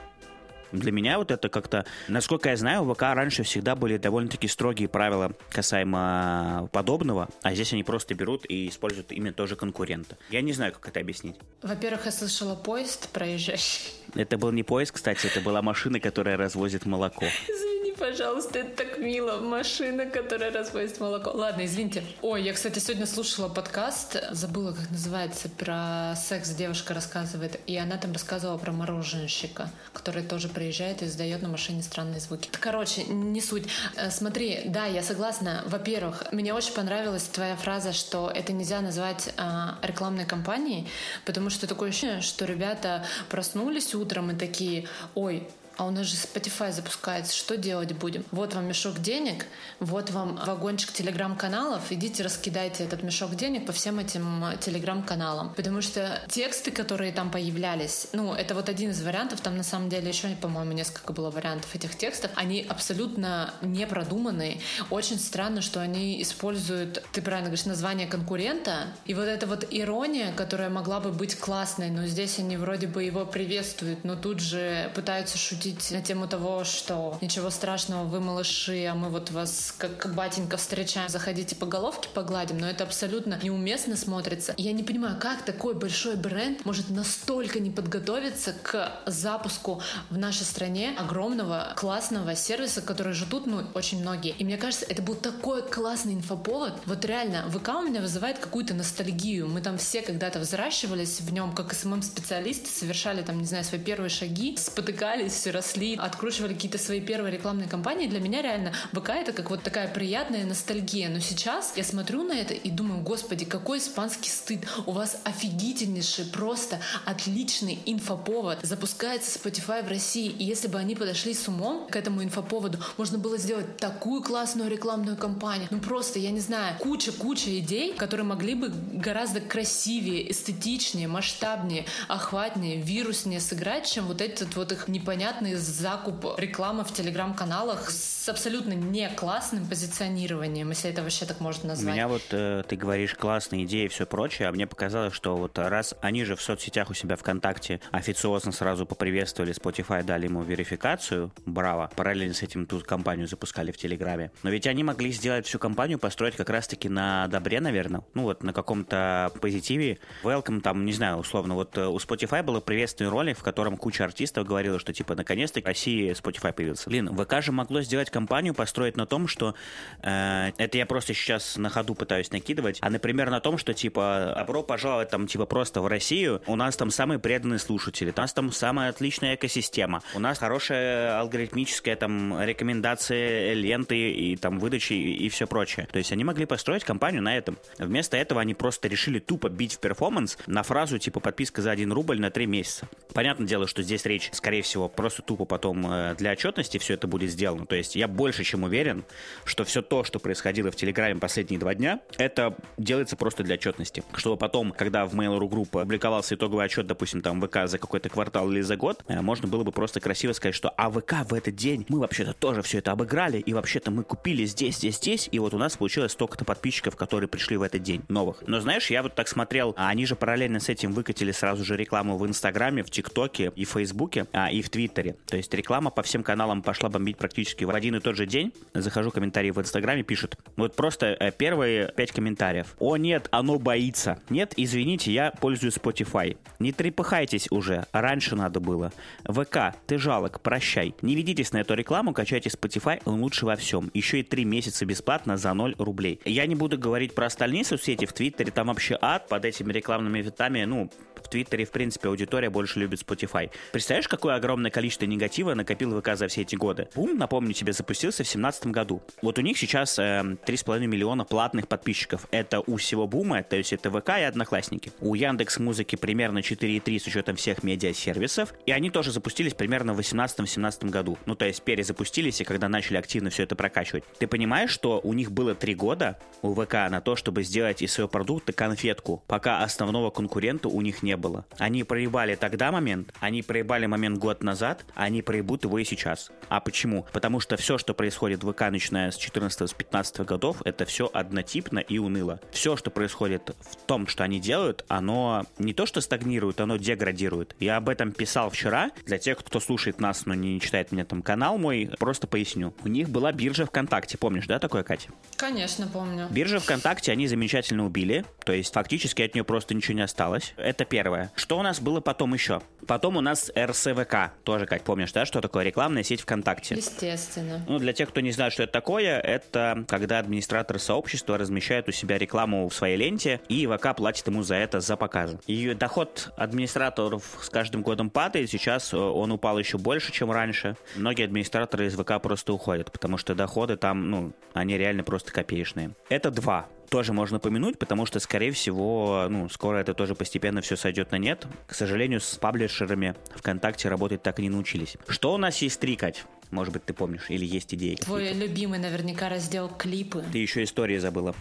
Для 0.73 0.91
меня 0.91 1.19
вот 1.19 1.31
это 1.31 1.49
как-то, 1.49 1.87
насколько 2.09 2.49
я 2.49 2.57
знаю, 2.57 2.83
у 2.83 2.93
ВК 2.93 3.03
раньше 3.03 3.45
всегда 3.45 3.77
были 3.77 3.97
довольно-таки 3.97 4.49
строгие 4.49 4.89
правила 4.89 5.33
касаемо 5.51 6.69
подобного, 6.73 7.29
а 7.43 7.55
здесь 7.55 7.73
они 7.73 7.85
просто 7.85 8.15
берут 8.15 8.45
и 8.49 8.69
используют 8.69 9.13
именно 9.13 9.33
тоже 9.33 9.55
конкурента. 9.55 10.19
Я 10.31 10.41
не 10.41 10.53
знаю, 10.53 10.73
как 10.73 10.89
это 10.89 10.99
объяснить. 10.99 11.37
Во-первых, 11.63 12.07
я 12.07 12.13
слышала 12.13 12.57
поезд 12.57 13.09
проезжающий. 13.11 13.93
Это 14.17 14.37
был 14.37 14.51
не 14.51 14.65
поезд, 14.65 14.93
кстати, 14.93 15.29
это 15.29 15.41
была 15.41 15.63
машина, 15.63 16.01
которая 16.01 16.37
развозит 16.37 16.87
молоко. 16.87 17.27
Извини 17.49 17.74
пожалуйста, 17.99 18.61
это 18.61 18.85
так 18.85 18.99
мило. 18.99 19.41
Машина, 19.41 20.07
которая 20.07 20.53
развозит 20.53 21.01
молоко. 21.01 21.31
Ладно, 21.31 21.65
извините. 21.65 22.03
Ой, 22.23 22.43
я, 22.43 22.53
кстати, 22.53 22.79
сегодня 22.79 23.07
слушала 23.07 23.49
подкаст, 23.49 24.17
забыла, 24.31 24.73
как 24.73 24.91
называется, 24.91 25.49
про 25.49 26.15
секс 26.17 26.51
девушка 26.51 26.95
рассказывает, 26.95 27.61
и 27.67 27.77
она 27.77 27.97
там 27.97 28.13
рассказывала 28.13 28.59
про 28.59 28.73
мороженщика, 28.73 29.71
который 29.93 30.23
тоже 30.23 30.49
приезжает 30.49 31.03
и 31.03 31.07
издает 31.07 31.43
на 31.43 31.49
машине 31.49 31.83
странные 31.83 32.21
звуки. 32.21 32.49
Короче, 32.61 33.05
не 33.05 33.41
суть. 33.41 33.67
Э, 33.97 34.11
смотри, 34.11 34.63
да, 34.67 34.87
я 34.87 35.03
согласна. 35.03 35.63
Во-первых, 35.67 36.33
мне 36.33 36.55
очень 36.55 36.75
понравилась 36.75 37.25
твоя 37.25 37.57
фраза, 37.57 37.93
что 37.93 38.31
это 38.35 38.53
нельзя 38.53 38.81
назвать 38.81 39.33
э, 39.37 39.43
рекламной 39.83 40.27
кампанией, 40.27 40.89
потому 41.25 41.51
что 41.51 41.67
такое 41.67 41.91
ощущение, 41.91 42.21
что 42.21 42.45
ребята 42.45 43.05
проснулись 43.29 43.95
утром 43.95 44.31
и 44.31 44.35
такие, 44.35 44.89
ой, 45.15 45.49
а 45.77 45.87
у 45.87 45.91
нас 45.91 46.07
же 46.07 46.17
Spotify 46.17 46.73
запускается, 46.73 47.35
что 47.37 47.57
делать 47.57 47.93
будем? 47.93 48.25
Вот 48.31 48.55
вам 48.55 48.67
мешок 48.67 49.01
денег, 49.01 49.47
вот 49.81 50.11
вам 50.11 50.37
вагончик 50.47 50.93
телеграм-каналов, 50.93 51.91
идите 51.91 52.23
раскидайте 52.23 52.85
этот 52.85 53.03
мешок 53.03 53.35
денег 53.35 53.67
по 53.67 53.73
всем 53.73 53.99
этим 53.99 54.45
э, 54.45 54.57
телеграм-каналам. 54.59 55.53
Потому 55.55 55.81
что 55.81 56.23
тексты, 56.29 56.71
которые 56.71 57.13
там 57.13 57.31
появлялись, 57.31 58.09
ну, 58.13 58.35
это 58.35 58.55
вот 58.55 58.69
один 58.69 58.91
из 58.91 59.03
вариантов, 59.03 59.41
там 59.41 59.57
на 59.57 59.65
самом 59.65 59.89
деле 59.89 60.09
еще, 60.09 60.29
по-моему, 60.41 60.73
несколько 60.73 61.13
было 61.13 61.31
вариантов 61.31 61.75
этих 61.75 61.97
текстов, 61.97 62.31
они 62.35 62.65
абсолютно 62.69 63.53
непродуманные. 63.63 64.61
Очень 64.91 65.19
странно, 65.19 65.61
что 65.61 65.81
они 65.81 66.23
используют, 66.23 67.03
ты 67.13 67.21
правильно 67.21 67.49
говоришь, 67.49 67.67
название 67.67 68.07
конкурента, 68.07 68.89
и 69.07 69.15
вот 69.15 69.25
эта 69.25 69.47
вот 69.47 69.67
ирония, 69.71 70.33
которая 70.33 70.71
могла 70.71 71.01
бы 71.01 71.11
быть 71.11 71.37
классной, 71.37 71.91
но 71.91 72.07
здесь 72.07 72.39
они 72.39 72.57
вроде 72.57 72.87
бы 72.87 73.03
его 73.03 73.27
приветствуют, 73.27 74.05
но 74.05 74.15
тут 74.15 74.41
же 74.41 74.91
пытаются 74.95 75.37
шутить 75.37 75.64
шутить 75.65 75.91
на 75.93 76.03
тему 76.03 76.29
того, 76.29 76.65
что 76.65 77.17
ничего 77.23 77.49
страшного, 77.49 78.05
вы 78.05 78.21
малыши, 78.21 78.85
а 78.85 78.95
мы 78.95 79.09
вот 79.09 79.31
вас 79.31 79.75
как 79.79 80.15
батенька 80.15 80.57
встречаем, 80.59 81.09
заходите 81.09 81.57
по 81.57 81.65
головке 81.65 82.09
погладим, 82.13 82.59
но 82.59 82.69
это 82.69 82.85
абсолютно 82.85 83.39
неуместно 83.43 83.97
смотрится. 83.97 84.55
Я 84.59 84.73
не 84.73 84.83
понимаю, 84.83 85.17
как 85.19 85.43
такой 85.43 85.75
большой 85.75 86.17
бренд 86.17 86.65
может 86.67 86.91
настолько 86.91 87.61
не 87.61 87.71
подготовиться 87.71 88.53
к 88.53 88.93
запуску 89.07 89.81
в 90.11 90.19
нашей 90.19 90.45
стране 90.45 90.95
огромного 90.99 91.73
классного 91.77 92.35
сервиса, 92.35 92.83
который 92.83 93.15
ждут, 93.15 93.47
ну, 93.47 93.63
очень 93.73 94.01
многие. 94.01 94.35
И 94.39 94.45
мне 94.45 94.59
кажется, 94.59 94.85
это 94.87 95.01
был 95.01 95.15
такой 95.15 95.63
классный 95.63 96.15
инфоповод. 96.15 96.75
Вот 96.85 97.05
реально, 97.05 97.49
ВК 97.51 97.69
у 97.77 97.83
меня 97.83 98.03
вызывает 98.03 98.39
какую-то 98.39 98.75
ностальгию. 98.75 99.49
Мы 99.49 99.63
там 99.63 99.79
все 99.79 100.03
когда-то 100.03 100.41
взращивались 100.41 101.21
в 101.21 101.33
нем, 101.33 101.55
как 101.55 101.73
СММ-специалисты, 101.73 102.69
совершали 102.69 103.23
там, 103.23 103.39
не 103.39 103.47
знаю, 103.47 103.65
свои 103.65 103.81
первые 103.81 104.11
шаги, 104.11 104.57
спотыкались, 104.59 105.35
росли, 105.55 105.97
откручивали 105.97 106.53
какие-то 106.53 106.79
свои 106.79 107.01
первые 107.01 107.33
рекламные 107.33 107.69
кампании. 107.69 108.07
Для 108.07 108.21
меня 108.21 108.43
реально 108.43 108.73
ВК 108.93 109.11
это 109.11 109.33
как 109.33 109.51
вот 109.51 109.63
такая 109.63 109.89
приятная 109.89 110.45
ностальгия. 110.45 111.09
Но 111.09 111.21
сейчас 111.21 111.73
я 111.77 111.85
смотрю 111.85 112.25
на 112.25 112.33
это 112.33 112.53
и 112.53 112.71
думаю, 112.71 113.03
господи, 113.03 113.45
какой 113.45 113.79
испанский 113.79 114.29
стыд. 114.29 114.67
У 114.87 114.93
вас 114.93 115.21
офигительнейший, 115.25 116.27
просто 116.27 116.81
отличный 117.05 117.79
инфоповод. 117.87 118.59
Запускается 118.63 119.39
Spotify 119.39 119.85
в 119.85 119.89
России. 119.89 120.29
И 120.29 120.45
если 120.45 120.69
бы 120.69 120.79
они 120.79 120.95
подошли 120.95 121.35
с 121.35 121.49
умом 121.49 121.87
к 121.89 121.97
этому 121.97 122.23
инфоповоду, 122.23 122.79
можно 122.97 123.19
было 123.19 123.39
сделать 123.39 123.77
такую 123.77 124.23
классную 124.23 124.71
рекламную 124.71 125.17
кампанию. 125.17 125.69
Ну 125.71 125.79
просто, 125.79 126.19
я 126.19 126.31
не 126.31 126.41
знаю, 126.41 126.77
куча-куча 126.79 127.59
идей, 127.59 127.95
которые 127.95 128.27
могли 128.27 128.55
бы 128.55 128.69
гораздо 128.93 129.41
красивее, 129.41 130.31
эстетичнее, 130.31 131.09
масштабнее, 131.09 131.87
охватнее, 132.09 132.81
вируснее 132.81 133.41
сыграть, 133.41 133.87
чем 133.87 134.07
вот 134.07 134.21
этот 134.21 134.57
вот 134.57 134.73
их 134.73 134.89
непонятный 134.89 135.44
закуп 135.53 136.39
рекламы 136.39 136.85
в 136.85 136.93
телеграм-каналах 136.93 137.91
с 137.91 138.29
абсолютно 138.29 138.73
не 138.73 139.09
классным 139.11 139.67
позиционированием, 139.67 140.71
если 140.71 140.91
это 140.91 141.03
вообще 141.03 141.27
так 141.27 141.41
можно 141.41 141.71
назвать. 141.71 141.93
У 141.93 141.93
меня 141.93 142.09
вот, 142.09 142.23
э, 142.31 142.63
ты 142.67 142.77
говоришь, 142.77 143.15
классные 143.15 143.65
идеи 143.65 143.85
и 143.85 143.89
все 143.89 144.07
прочее, 144.07 144.49
а 144.49 144.53
мне 144.53 144.67
показалось, 144.67 145.13
что 145.13 145.37
вот 145.37 145.59
раз 145.59 145.95
они 146.01 146.25
же 146.25 146.37
в 146.37 146.43
соцсетях 146.43 146.91
у 146.91 146.95
себя 146.95 147.17
ВКонтакте 147.17 147.81
официозно 147.91 148.53
сразу 148.53 148.87
поприветствовали 148.87 149.55
Spotify, 149.55 150.03
дали 150.03 150.27
ему 150.27 150.43
верификацию, 150.43 151.33
браво, 151.45 151.91
параллельно 151.95 152.35
с 152.35 152.43
этим 152.43 152.67
ту 152.67 152.81
компанию 152.81 153.29
запускали 153.29 153.73
в 153.73 153.77
Телеграме. 153.77 154.31
Но 154.43 154.51
ведь 154.51 154.67
они 154.67 154.83
могли 154.85 155.13
сделать 155.13 155.47
всю 155.47 155.59
компанию, 155.59 155.99
построить 155.99 156.37
как 156.37 156.51
раз-таки 156.51 156.89
на 156.89 157.29
добре, 157.29 157.61
наверное, 157.61 158.03
ну 158.15 158.23
вот 158.23 158.43
на 158.43 158.53
каком-то 158.53 159.33
позитиве. 159.41 159.99
Welcome 160.23 160.61
там, 160.61 160.85
не 160.85 160.93
знаю, 160.93 161.19
условно, 161.19 161.55
вот 161.55 161.77
э, 161.77 161.87
у 161.87 161.97
Spotify 161.97 162.43
было 162.43 162.61
приветственный 162.61 163.11
ролик, 163.11 163.39
в 163.39 163.43
котором 163.43 163.77
куча 163.77 164.05
артистов 164.05 164.47
говорила, 164.47 164.79
что 164.79 164.93
типа 164.93 165.15
наконец-то 165.35 165.61
в 165.61 165.67
России 165.67 166.13
Spotify 166.13 166.53
появился. 166.53 166.89
Блин, 166.89 167.11
ВК 167.17 167.43
же 167.43 167.51
могло 167.51 167.81
сделать 167.83 168.09
компанию, 168.11 168.55
построить 168.55 168.97
на 168.97 169.05
том, 169.05 169.27
что 169.27 169.55
э, 170.03 170.53
это 170.57 170.79
я 170.79 170.87
просто 170.87 171.13
сейчас 171.13 171.57
на 171.57 171.71
ходу 171.71 171.95
пытаюсь 171.95 172.31
накидывать, 172.31 172.79
а, 172.81 172.91
например, 172.91 173.31
на 173.31 173.41
том, 173.41 173.59
что 173.59 173.75
типа 173.75 174.35
добро 174.37 174.63
пожаловать 174.63 175.11
там 175.11 175.27
типа 175.27 175.47
просто 175.47 175.81
в 175.81 175.89
Россию, 175.89 176.41
у 176.47 176.55
нас 176.55 176.77
там 176.77 176.91
самые 176.91 177.19
преданные 177.19 177.59
слушатели, 177.59 178.13
у 178.17 178.21
нас 178.21 178.33
там 178.33 178.53
самая 178.53 178.91
отличная 178.91 179.35
экосистема, 179.35 180.03
у 180.15 180.21
нас 180.21 180.39
хорошая 180.39 181.19
алгоритмическая 181.19 181.97
там 181.97 182.41
рекомендация 182.41 183.55
ленты 183.55 184.13
и 184.13 184.37
там 184.37 184.61
выдачи 184.61 184.93
и, 184.93 185.27
и 185.27 185.29
все 185.29 185.47
прочее. 185.47 185.89
То 185.91 185.99
есть 185.99 186.13
они 186.13 186.23
могли 186.23 186.47
построить 186.47 186.85
компанию 186.85 187.23
на 187.23 187.37
этом. 187.37 187.59
Вместо 187.79 188.17
этого 188.17 188.41
они 188.41 188.55
просто 188.55 188.87
решили 188.87 189.19
тупо 189.19 189.49
бить 189.49 189.75
в 189.75 189.81
перформанс 189.81 190.39
на 190.47 190.63
фразу 190.63 190.99
типа 190.99 191.19
подписка 191.19 191.61
за 191.61 191.73
1 191.73 191.93
рубль 191.93 192.21
на 192.21 192.31
3 192.31 192.47
месяца. 192.47 192.89
Понятное 193.13 193.49
дело, 193.49 193.67
что 193.67 193.83
здесь 193.83 194.05
речь, 194.05 194.31
скорее 194.33 194.63
всего, 194.63 194.89
просто 194.89 195.24
тупо 195.25 195.45
потом 195.45 195.87
э, 195.87 196.15
для 196.17 196.33
отчетности 196.33 196.79
все 196.79 196.95
это 196.95 197.07
будет 197.07 197.31
сделано. 197.31 197.67
То 197.67 197.77
есть 197.77 197.97
я 197.97 198.09
больше 198.09 198.45
чем 198.45 198.65
уверен, 198.65 199.05
что 199.45 199.65
все 199.65 199.83
то, 199.83 200.05
что 200.05 200.19
происходило 200.19 200.71
в 200.71 200.77
Телеграме 200.77 201.21
последние 201.21 201.59
два 201.59 201.75
дня, 201.75 202.01
это 202.19 202.57
делается 202.77 203.17
просто 203.17 203.43
для 203.43 203.55
отчетности. 203.55 204.03
Чтобы 204.15 204.37
потом, 204.37 204.73
когда 204.73 205.07
в 205.07 205.15
Mail.ru 205.15 205.49
Group 205.49 205.69
публиковался 205.69 206.35
итоговый 206.35 206.65
отчет, 206.65 206.87
допустим, 206.87 207.23
там 207.23 207.41
ВК 207.41 207.67
за 207.67 207.79
какой-то 207.79 208.09
квартал 208.09 208.51
или 208.51 208.61
за 208.61 208.77
год, 208.77 209.05
э, 209.09 209.21
можно 209.21 209.49
было 209.49 209.65
бы 209.65 209.73
просто 209.73 210.01
красиво 210.01 210.33
сказать, 210.33 210.55
что 210.55 210.71
а 210.71 210.91
ВК 210.91 211.29
в 211.29 211.35
этот 211.35 211.55
день 211.55 211.87
мы 211.89 211.99
вообще-то 212.01 212.33
тоже 212.33 212.63
все 212.63 212.79
это 212.79 212.93
обыграли, 212.93 213.39
и 213.39 213.53
вообще-то 213.53 213.91
мы 213.91 214.05
купили 214.05 214.45
здесь, 214.45 214.77
здесь, 214.77 214.97
здесь, 214.97 215.29
и 215.31 215.39
вот 215.39 215.55
у 215.55 215.59
нас 215.59 215.77
получилось 215.77 216.13
столько-то 216.13 216.45
подписчиков, 216.45 216.97
которые 216.97 217.29
пришли 217.29 217.57
в 217.57 217.63
этот 217.63 217.83
день 217.83 218.03
новых. 218.09 218.43
Но 218.47 218.61
знаешь, 218.61 218.91
я 218.91 219.03
вот 219.03 219.15
так 219.15 219.29
смотрел, 219.29 219.75
а 219.77 219.89
они 219.89 220.07
же 220.07 220.17
параллельно 220.17 220.61
с 220.61 220.69
этим 220.69 220.93
выкатили 220.93 221.33
сразу 221.33 221.65
же 221.65 221.77
рекламу 221.77 222.17
в 222.17 222.27
Инстаграме, 222.27 222.83
в 222.83 222.91
ТикТоке 222.91 223.53
и 223.55 223.65
Фейсбуке, 223.65 224.27
а, 224.33 224.51
и 224.51 224.63
в 224.63 224.71
Твиттере. 224.71 225.14
То 225.27 225.37
есть 225.37 225.53
реклама 225.55 225.91
по 225.91 226.03
всем 226.03 226.23
каналам 226.23 226.63
пошла 226.63 226.89
бомбить 226.89 227.17
практически 227.17 227.65
в 227.65 227.71
один 227.71 227.97
и 227.97 228.01
тот 228.01 228.17
же 228.17 228.27
день. 228.27 228.53
Захожу 228.75 229.11
комментарии 229.11 229.51
в 229.51 229.61
Инстаграме, 229.61 230.03
пишут. 230.03 230.37
Вот 230.57 230.77
просто 230.77 231.17
э, 231.19 231.33
первые 231.33 231.93
пять 231.97 232.13
комментариев. 232.13 232.75
О 232.79 232.97
нет, 232.97 233.29
оно 233.31 233.59
боится. 233.59 234.21
Нет, 234.29 234.55
извините, 234.57 235.13
я 235.13 235.31
пользуюсь 235.31 235.77
Spotify. 235.77 236.37
Не 236.59 236.73
трепыхайтесь 236.73 237.49
уже, 237.51 237.87
раньше 237.93 238.37
надо 238.37 238.61
было. 238.61 238.93
ВК, 239.25 239.75
ты 239.87 239.99
жалок, 239.99 240.41
прощай. 240.41 240.95
Не 241.03 241.15
ведитесь 241.15 241.53
на 241.53 241.59
эту 241.59 241.75
рекламу, 241.75 242.13
качайте 242.13 242.51
Spotify, 242.51 243.01
он 243.05 243.21
лучше 243.21 243.47
во 243.47 243.57
всем. 243.57 243.91
Еще 243.95 244.21
и 244.21 244.23
три 244.23 244.45
месяца 244.45 244.87
бесплатно 244.87 245.37
за 245.37 245.53
0 245.55 245.75
рублей. 245.79 246.21
Я 246.25 246.47
не 246.47 246.55
буду 246.55 246.79
говорить 246.79 247.15
про 247.15 247.27
остальные 247.27 247.65
соцсети, 247.65 248.07
в 248.07 248.13
Твиттере 248.13 248.51
там 248.51 248.69
вообще 248.69 248.99
ад 249.01 249.29
под 249.29 249.45
этими 249.45 249.73
рекламными 249.73 250.21
витами, 250.21 250.65
ну, 250.65 250.91
в 251.17 251.29
Твиттере, 251.29 251.65
в 251.65 251.71
принципе, 251.71 252.09
аудитория 252.09 252.51
больше 252.51 252.79
любит 252.81 253.03
Spotify. 253.03 253.51
Представляешь, 253.73 254.09
какое 254.09 254.35
огромное 254.35 254.71
количество 254.71 255.04
негатива 255.07 255.55
накопил 255.55 256.01
ВК 256.01 256.17
за 256.17 256.29
все 256.29 256.43
эти 256.43 256.57
годы? 256.57 256.89
Бум, 256.95 257.17
напомню 257.17 257.53
тебе, 257.53 257.73
запустился 257.73 258.25
в 258.25 258.27
2017 258.27 258.67
году. 258.67 259.03
Вот 259.23 259.39
у 259.39 259.43
них 259.43 259.59
сейчас 259.59 259.99
э, 259.99 260.03
3,5 260.47 260.87
миллиона 260.87 261.25
платных 261.25 261.69
подписчиков. 261.69 262.27
Это 262.31 262.61
у 262.61 262.77
всего 262.77 263.07
Бума, 263.07 263.43
то 263.43 263.57
есть 263.57 263.73
это 263.73 263.91
ВК 263.91 264.11
и 264.19 264.23
Одноклассники. 264.23 264.93
У 265.01 265.15
Яндекс 265.15 265.59
Музыки 265.59 265.97
примерно 265.97 266.39
4,3 266.39 266.99
с 266.99 267.07
учетом 267.07 267.37
всех 267.37 267.63
медиасервисов. 267.63 268.55
И 268.67 268.73
они 268.73 268.91
тоже 268.91 269.13
запустились 269.13 269.55
примерно 269.55 269.95
в 269.95 270.01
18-17 270.01 270.91
году. 270.91 271.19
Ну, 271.27 271.35
то 271.35 271.47
есть 271.47 271.63
перезапустились, 271.63 272.41
и 272.41 272.45
когда 272.45 272.69
начали 272.69 272.97
активно 272.97 273.31
все 273.31 273.45
это 273.45 273.57
прокачивать. 273.57 274.05
Ты 274.19 274.27
понимаешь, 274.27 274.71
что 274.71 275.01
у 275.03 275.13
них 275.13 275.33
было 275.33 275.55
3 275.55 275.75
года 275.75 276.19
у 276.43 276.55
ВК 276.55 276.75
на 276.91 277.01
то, 277.01 277.17
чтобы 277.17 277.43
сделать 277.43 277.83
из 277.83 277.93
своего 277.93 278.09
продукта 278.09 278.53
конфетку, 278.53 279.23
пока 279.27 279.63
основного 279.63 280.11
конкурента 280.11 280.69
у 280.69 280.81
них 280.81 281.03
не 281.03 281.17
было. 281.17 281.47
Они 281.59 281.85
проебали 281.85 282.35
тогда 282.35 282.73
момент, 282.73 283.13
они 283.21 283.43
проебали 283.43 283.87
момент 283.87 284.19
год 284.19 284.43
назад, 284.43 284.84
они 284.95 285.23
проебут 285.23 285.65
его 285.65 285.79
и 285.79 285.85
сейчас. 285.85 286.31
А 286.49 286.61
почему? 286.61 287.07
Потому 287.13 287.41
что 287.41 287.57
все, 287.57 287.79
что 287.79 287.95
происходит 287.95 288.45
в 288.45 288.53
ВК, 288.53 288.63
начиная 288.71 289.11
с 289.11 289.19
14-15 289.19 290.25
годов, 290.25 290.63
это 290.65 290.85
все 290.85 291.11
однотипно 291.13 291.79
и 291.79 291.99
уныло. 291.99 292.41
Все, 292.51 292.77
что 292.77 292.91
происходит 292.91 293.55
в 293.61 293.77
том, 293.87 294.07
что 294.07 294.25
они 294.25 294.41
делают, 294.41 294.85
оно 294.89 295.45
не 295.59 295.75
то 295.75 295.87
что 295.87 296.01
стагнирует, 296.01 296.61
оно 296.61 296.77
деградирует. 296.77 297.57
Я 297.61 297.77
об 297.77 297.89
этом 297.89 298.13
писал 298.13 298.51
вчера. 298.51 298.91
Для 299.05 299.19
тех, 299.19 299.39
кто 299.39 299.61
слушает 299.61 300.01
нас, 300.01 300.27
но 300.27 300.35
не 300.35 300.61
читает 300.61 300.93
меня 300.93 301.05
там 301.05 301.23
канал 301.23 301.59
мой, 301.59 301.91
просто 301.99 302.27
поясню. 302.27 302.75
У 302.85 302.89
них 302.89 303.09
была 303.09 303.33
биржа 303.33 303.67
ВКонтакте, 303.67 304.19
помнишь, 304.19 304.47
да, 304.47 304.59
такое, 304.59 304.83
Катя? 304.83 305.11
Конечно, 305.37 305.87
помню. 305.87 306.29
Биржа 306.31 306.61
ВКонтакте 306.61 307.13
они 307.13 307.27
замечательно 307.27 307.85
убили, 307.85 308.25
то 308.45 308.53
есть 308.53 308.73
фактически 308.73 309.23
от 309.23 309.35
нее 309.35 309.45
просто 309.45 309.75
ничего 309.75 309.97
не 309.97 310.03
осталось. 310.03 310.55
Это 310.57 310.85
первое. 310.85 311.33
Что 311.35 311.59
у 311.59 311.63
нас 311.63 311.81
было 311.81 312.01
потом 312.01 312.35
еще? 312.35 312.63
Потом 312.87 313.17
у 313.17 313.21
нас 313.21 313.51
РСВК, 313.57 314.33
тоже, 314.45 314.67
как 314.75 314.83
помнишь, 314.85 315.13
да, 315.13 315.25
что 315.25 315.41
такое 315.41 315.65
рекламная 315.65 316.03
сеть 316.03 316.23
ВКонтакте? 316.23 316.75
Естественно. 316.75 317.65
Ну, 317.69 317.79
для 317.79 317.93
тех, 317.93 318.09
кто 318.09 318.21
не 318.21 318.33
знает, 318.33 318.53
что 318.53 318.65
это 318.65 318.73
такое, 318.73 319.21
это 319.21 319.85
когда 319.87 320.19
администратор 320.19 320.81
сообщества 320.81 321.39
размещает 321.39 321.89
у 321.89 321.93
себя 321.93 322.19
рекламу 322.19 322.69
в 322.69 322.75
своей 322.75 322.97
ленте, 322.97 323.41
и 323.49 323.67
ВК 323.67 323.95
платит 323.97 324.27
ему 324.27 324.43
за 324.43 324.57
это 324.57 324.81
за 324.81 324.97
показы. 324.97 325.39
И 325.47 325.75
доход 325.75 326.33
администраторов 326.37 327.23
с 327.41 327.49
каждым 327.51 327.83
годом 327.83 328.11
падает, 328.11 328.51
сейчас 328.51 328.93
э, 328.93 328.97
он 328.97 329.31
упал 329.31 329.59
еще 329.59 329.79
больше, 329.79 330.11
чем 330.11 330.33
раньше. 330.33 330.77
Многие 330.97 331.25
администраторы 331.25 331.87
из 331.87 331.95
ВК 331.95 332.21
просто 332.21 332.53
уходят, 332.53 332.91
потому 332.91 333.17
что 333.17 333.37
доходы 333.37 333.77
там, 333.77 334.11
ну, 334.11 334.33
они 334.55 334.77
реально 334.77 335.05
просто 335.05 335.33
копеечные. 335.33 335.93
Это 336.09 336.33
два 336.33 336.69
тоже 336.95 337.13
можно 337.13 337.41
помянуть, 337.41 337.77
потому 337.77 338.07
что, 338.07 338.21
скорее 338.21 338.53
всего, 338.53 339.27
ну, 339.29 339.49
скоро 339.49 339.79
это 339.79 339.95
тоже 339.95 340.15
постепенно 340.15 340.61
все 340.61 340.77
сойдет 340.77 341.11
на 341.11 341.17
нет. 341.17 341.45
К 341.67 341.75
сожалению, 341.75 342.21
с 342.21 342.37
паблишерами 342.37 343.17
ВКонтакте 343.35 343.89
работать 343.89 344.23
так 344.23 344.39
и 344.39 344.43
не 344.43 344.49
научились. 344.49 344.97
Что 345.09 345.35
у 345.35 345.37
нас 345.37 345.61
есть 345.61 345.75
стрикать? 345.75 346.25
Может 346.53 346.73
быть, 346.73 346.85
ты 346.85 346.95
помнишь, 346.95 347.25
или 347.31 347.45
есть 347.45 347.75
идеи? 347.75 347.97
Твой 347.97 348.33
любимый 348.33 348.79
наверняка 348.79 349.29
раздел 349.29 349.69
клипы. 349.69 350.25
Ты 350.31 350.39
еще 350.39 350.63
истории 350.63 350.99
забыла. 350.99 351.35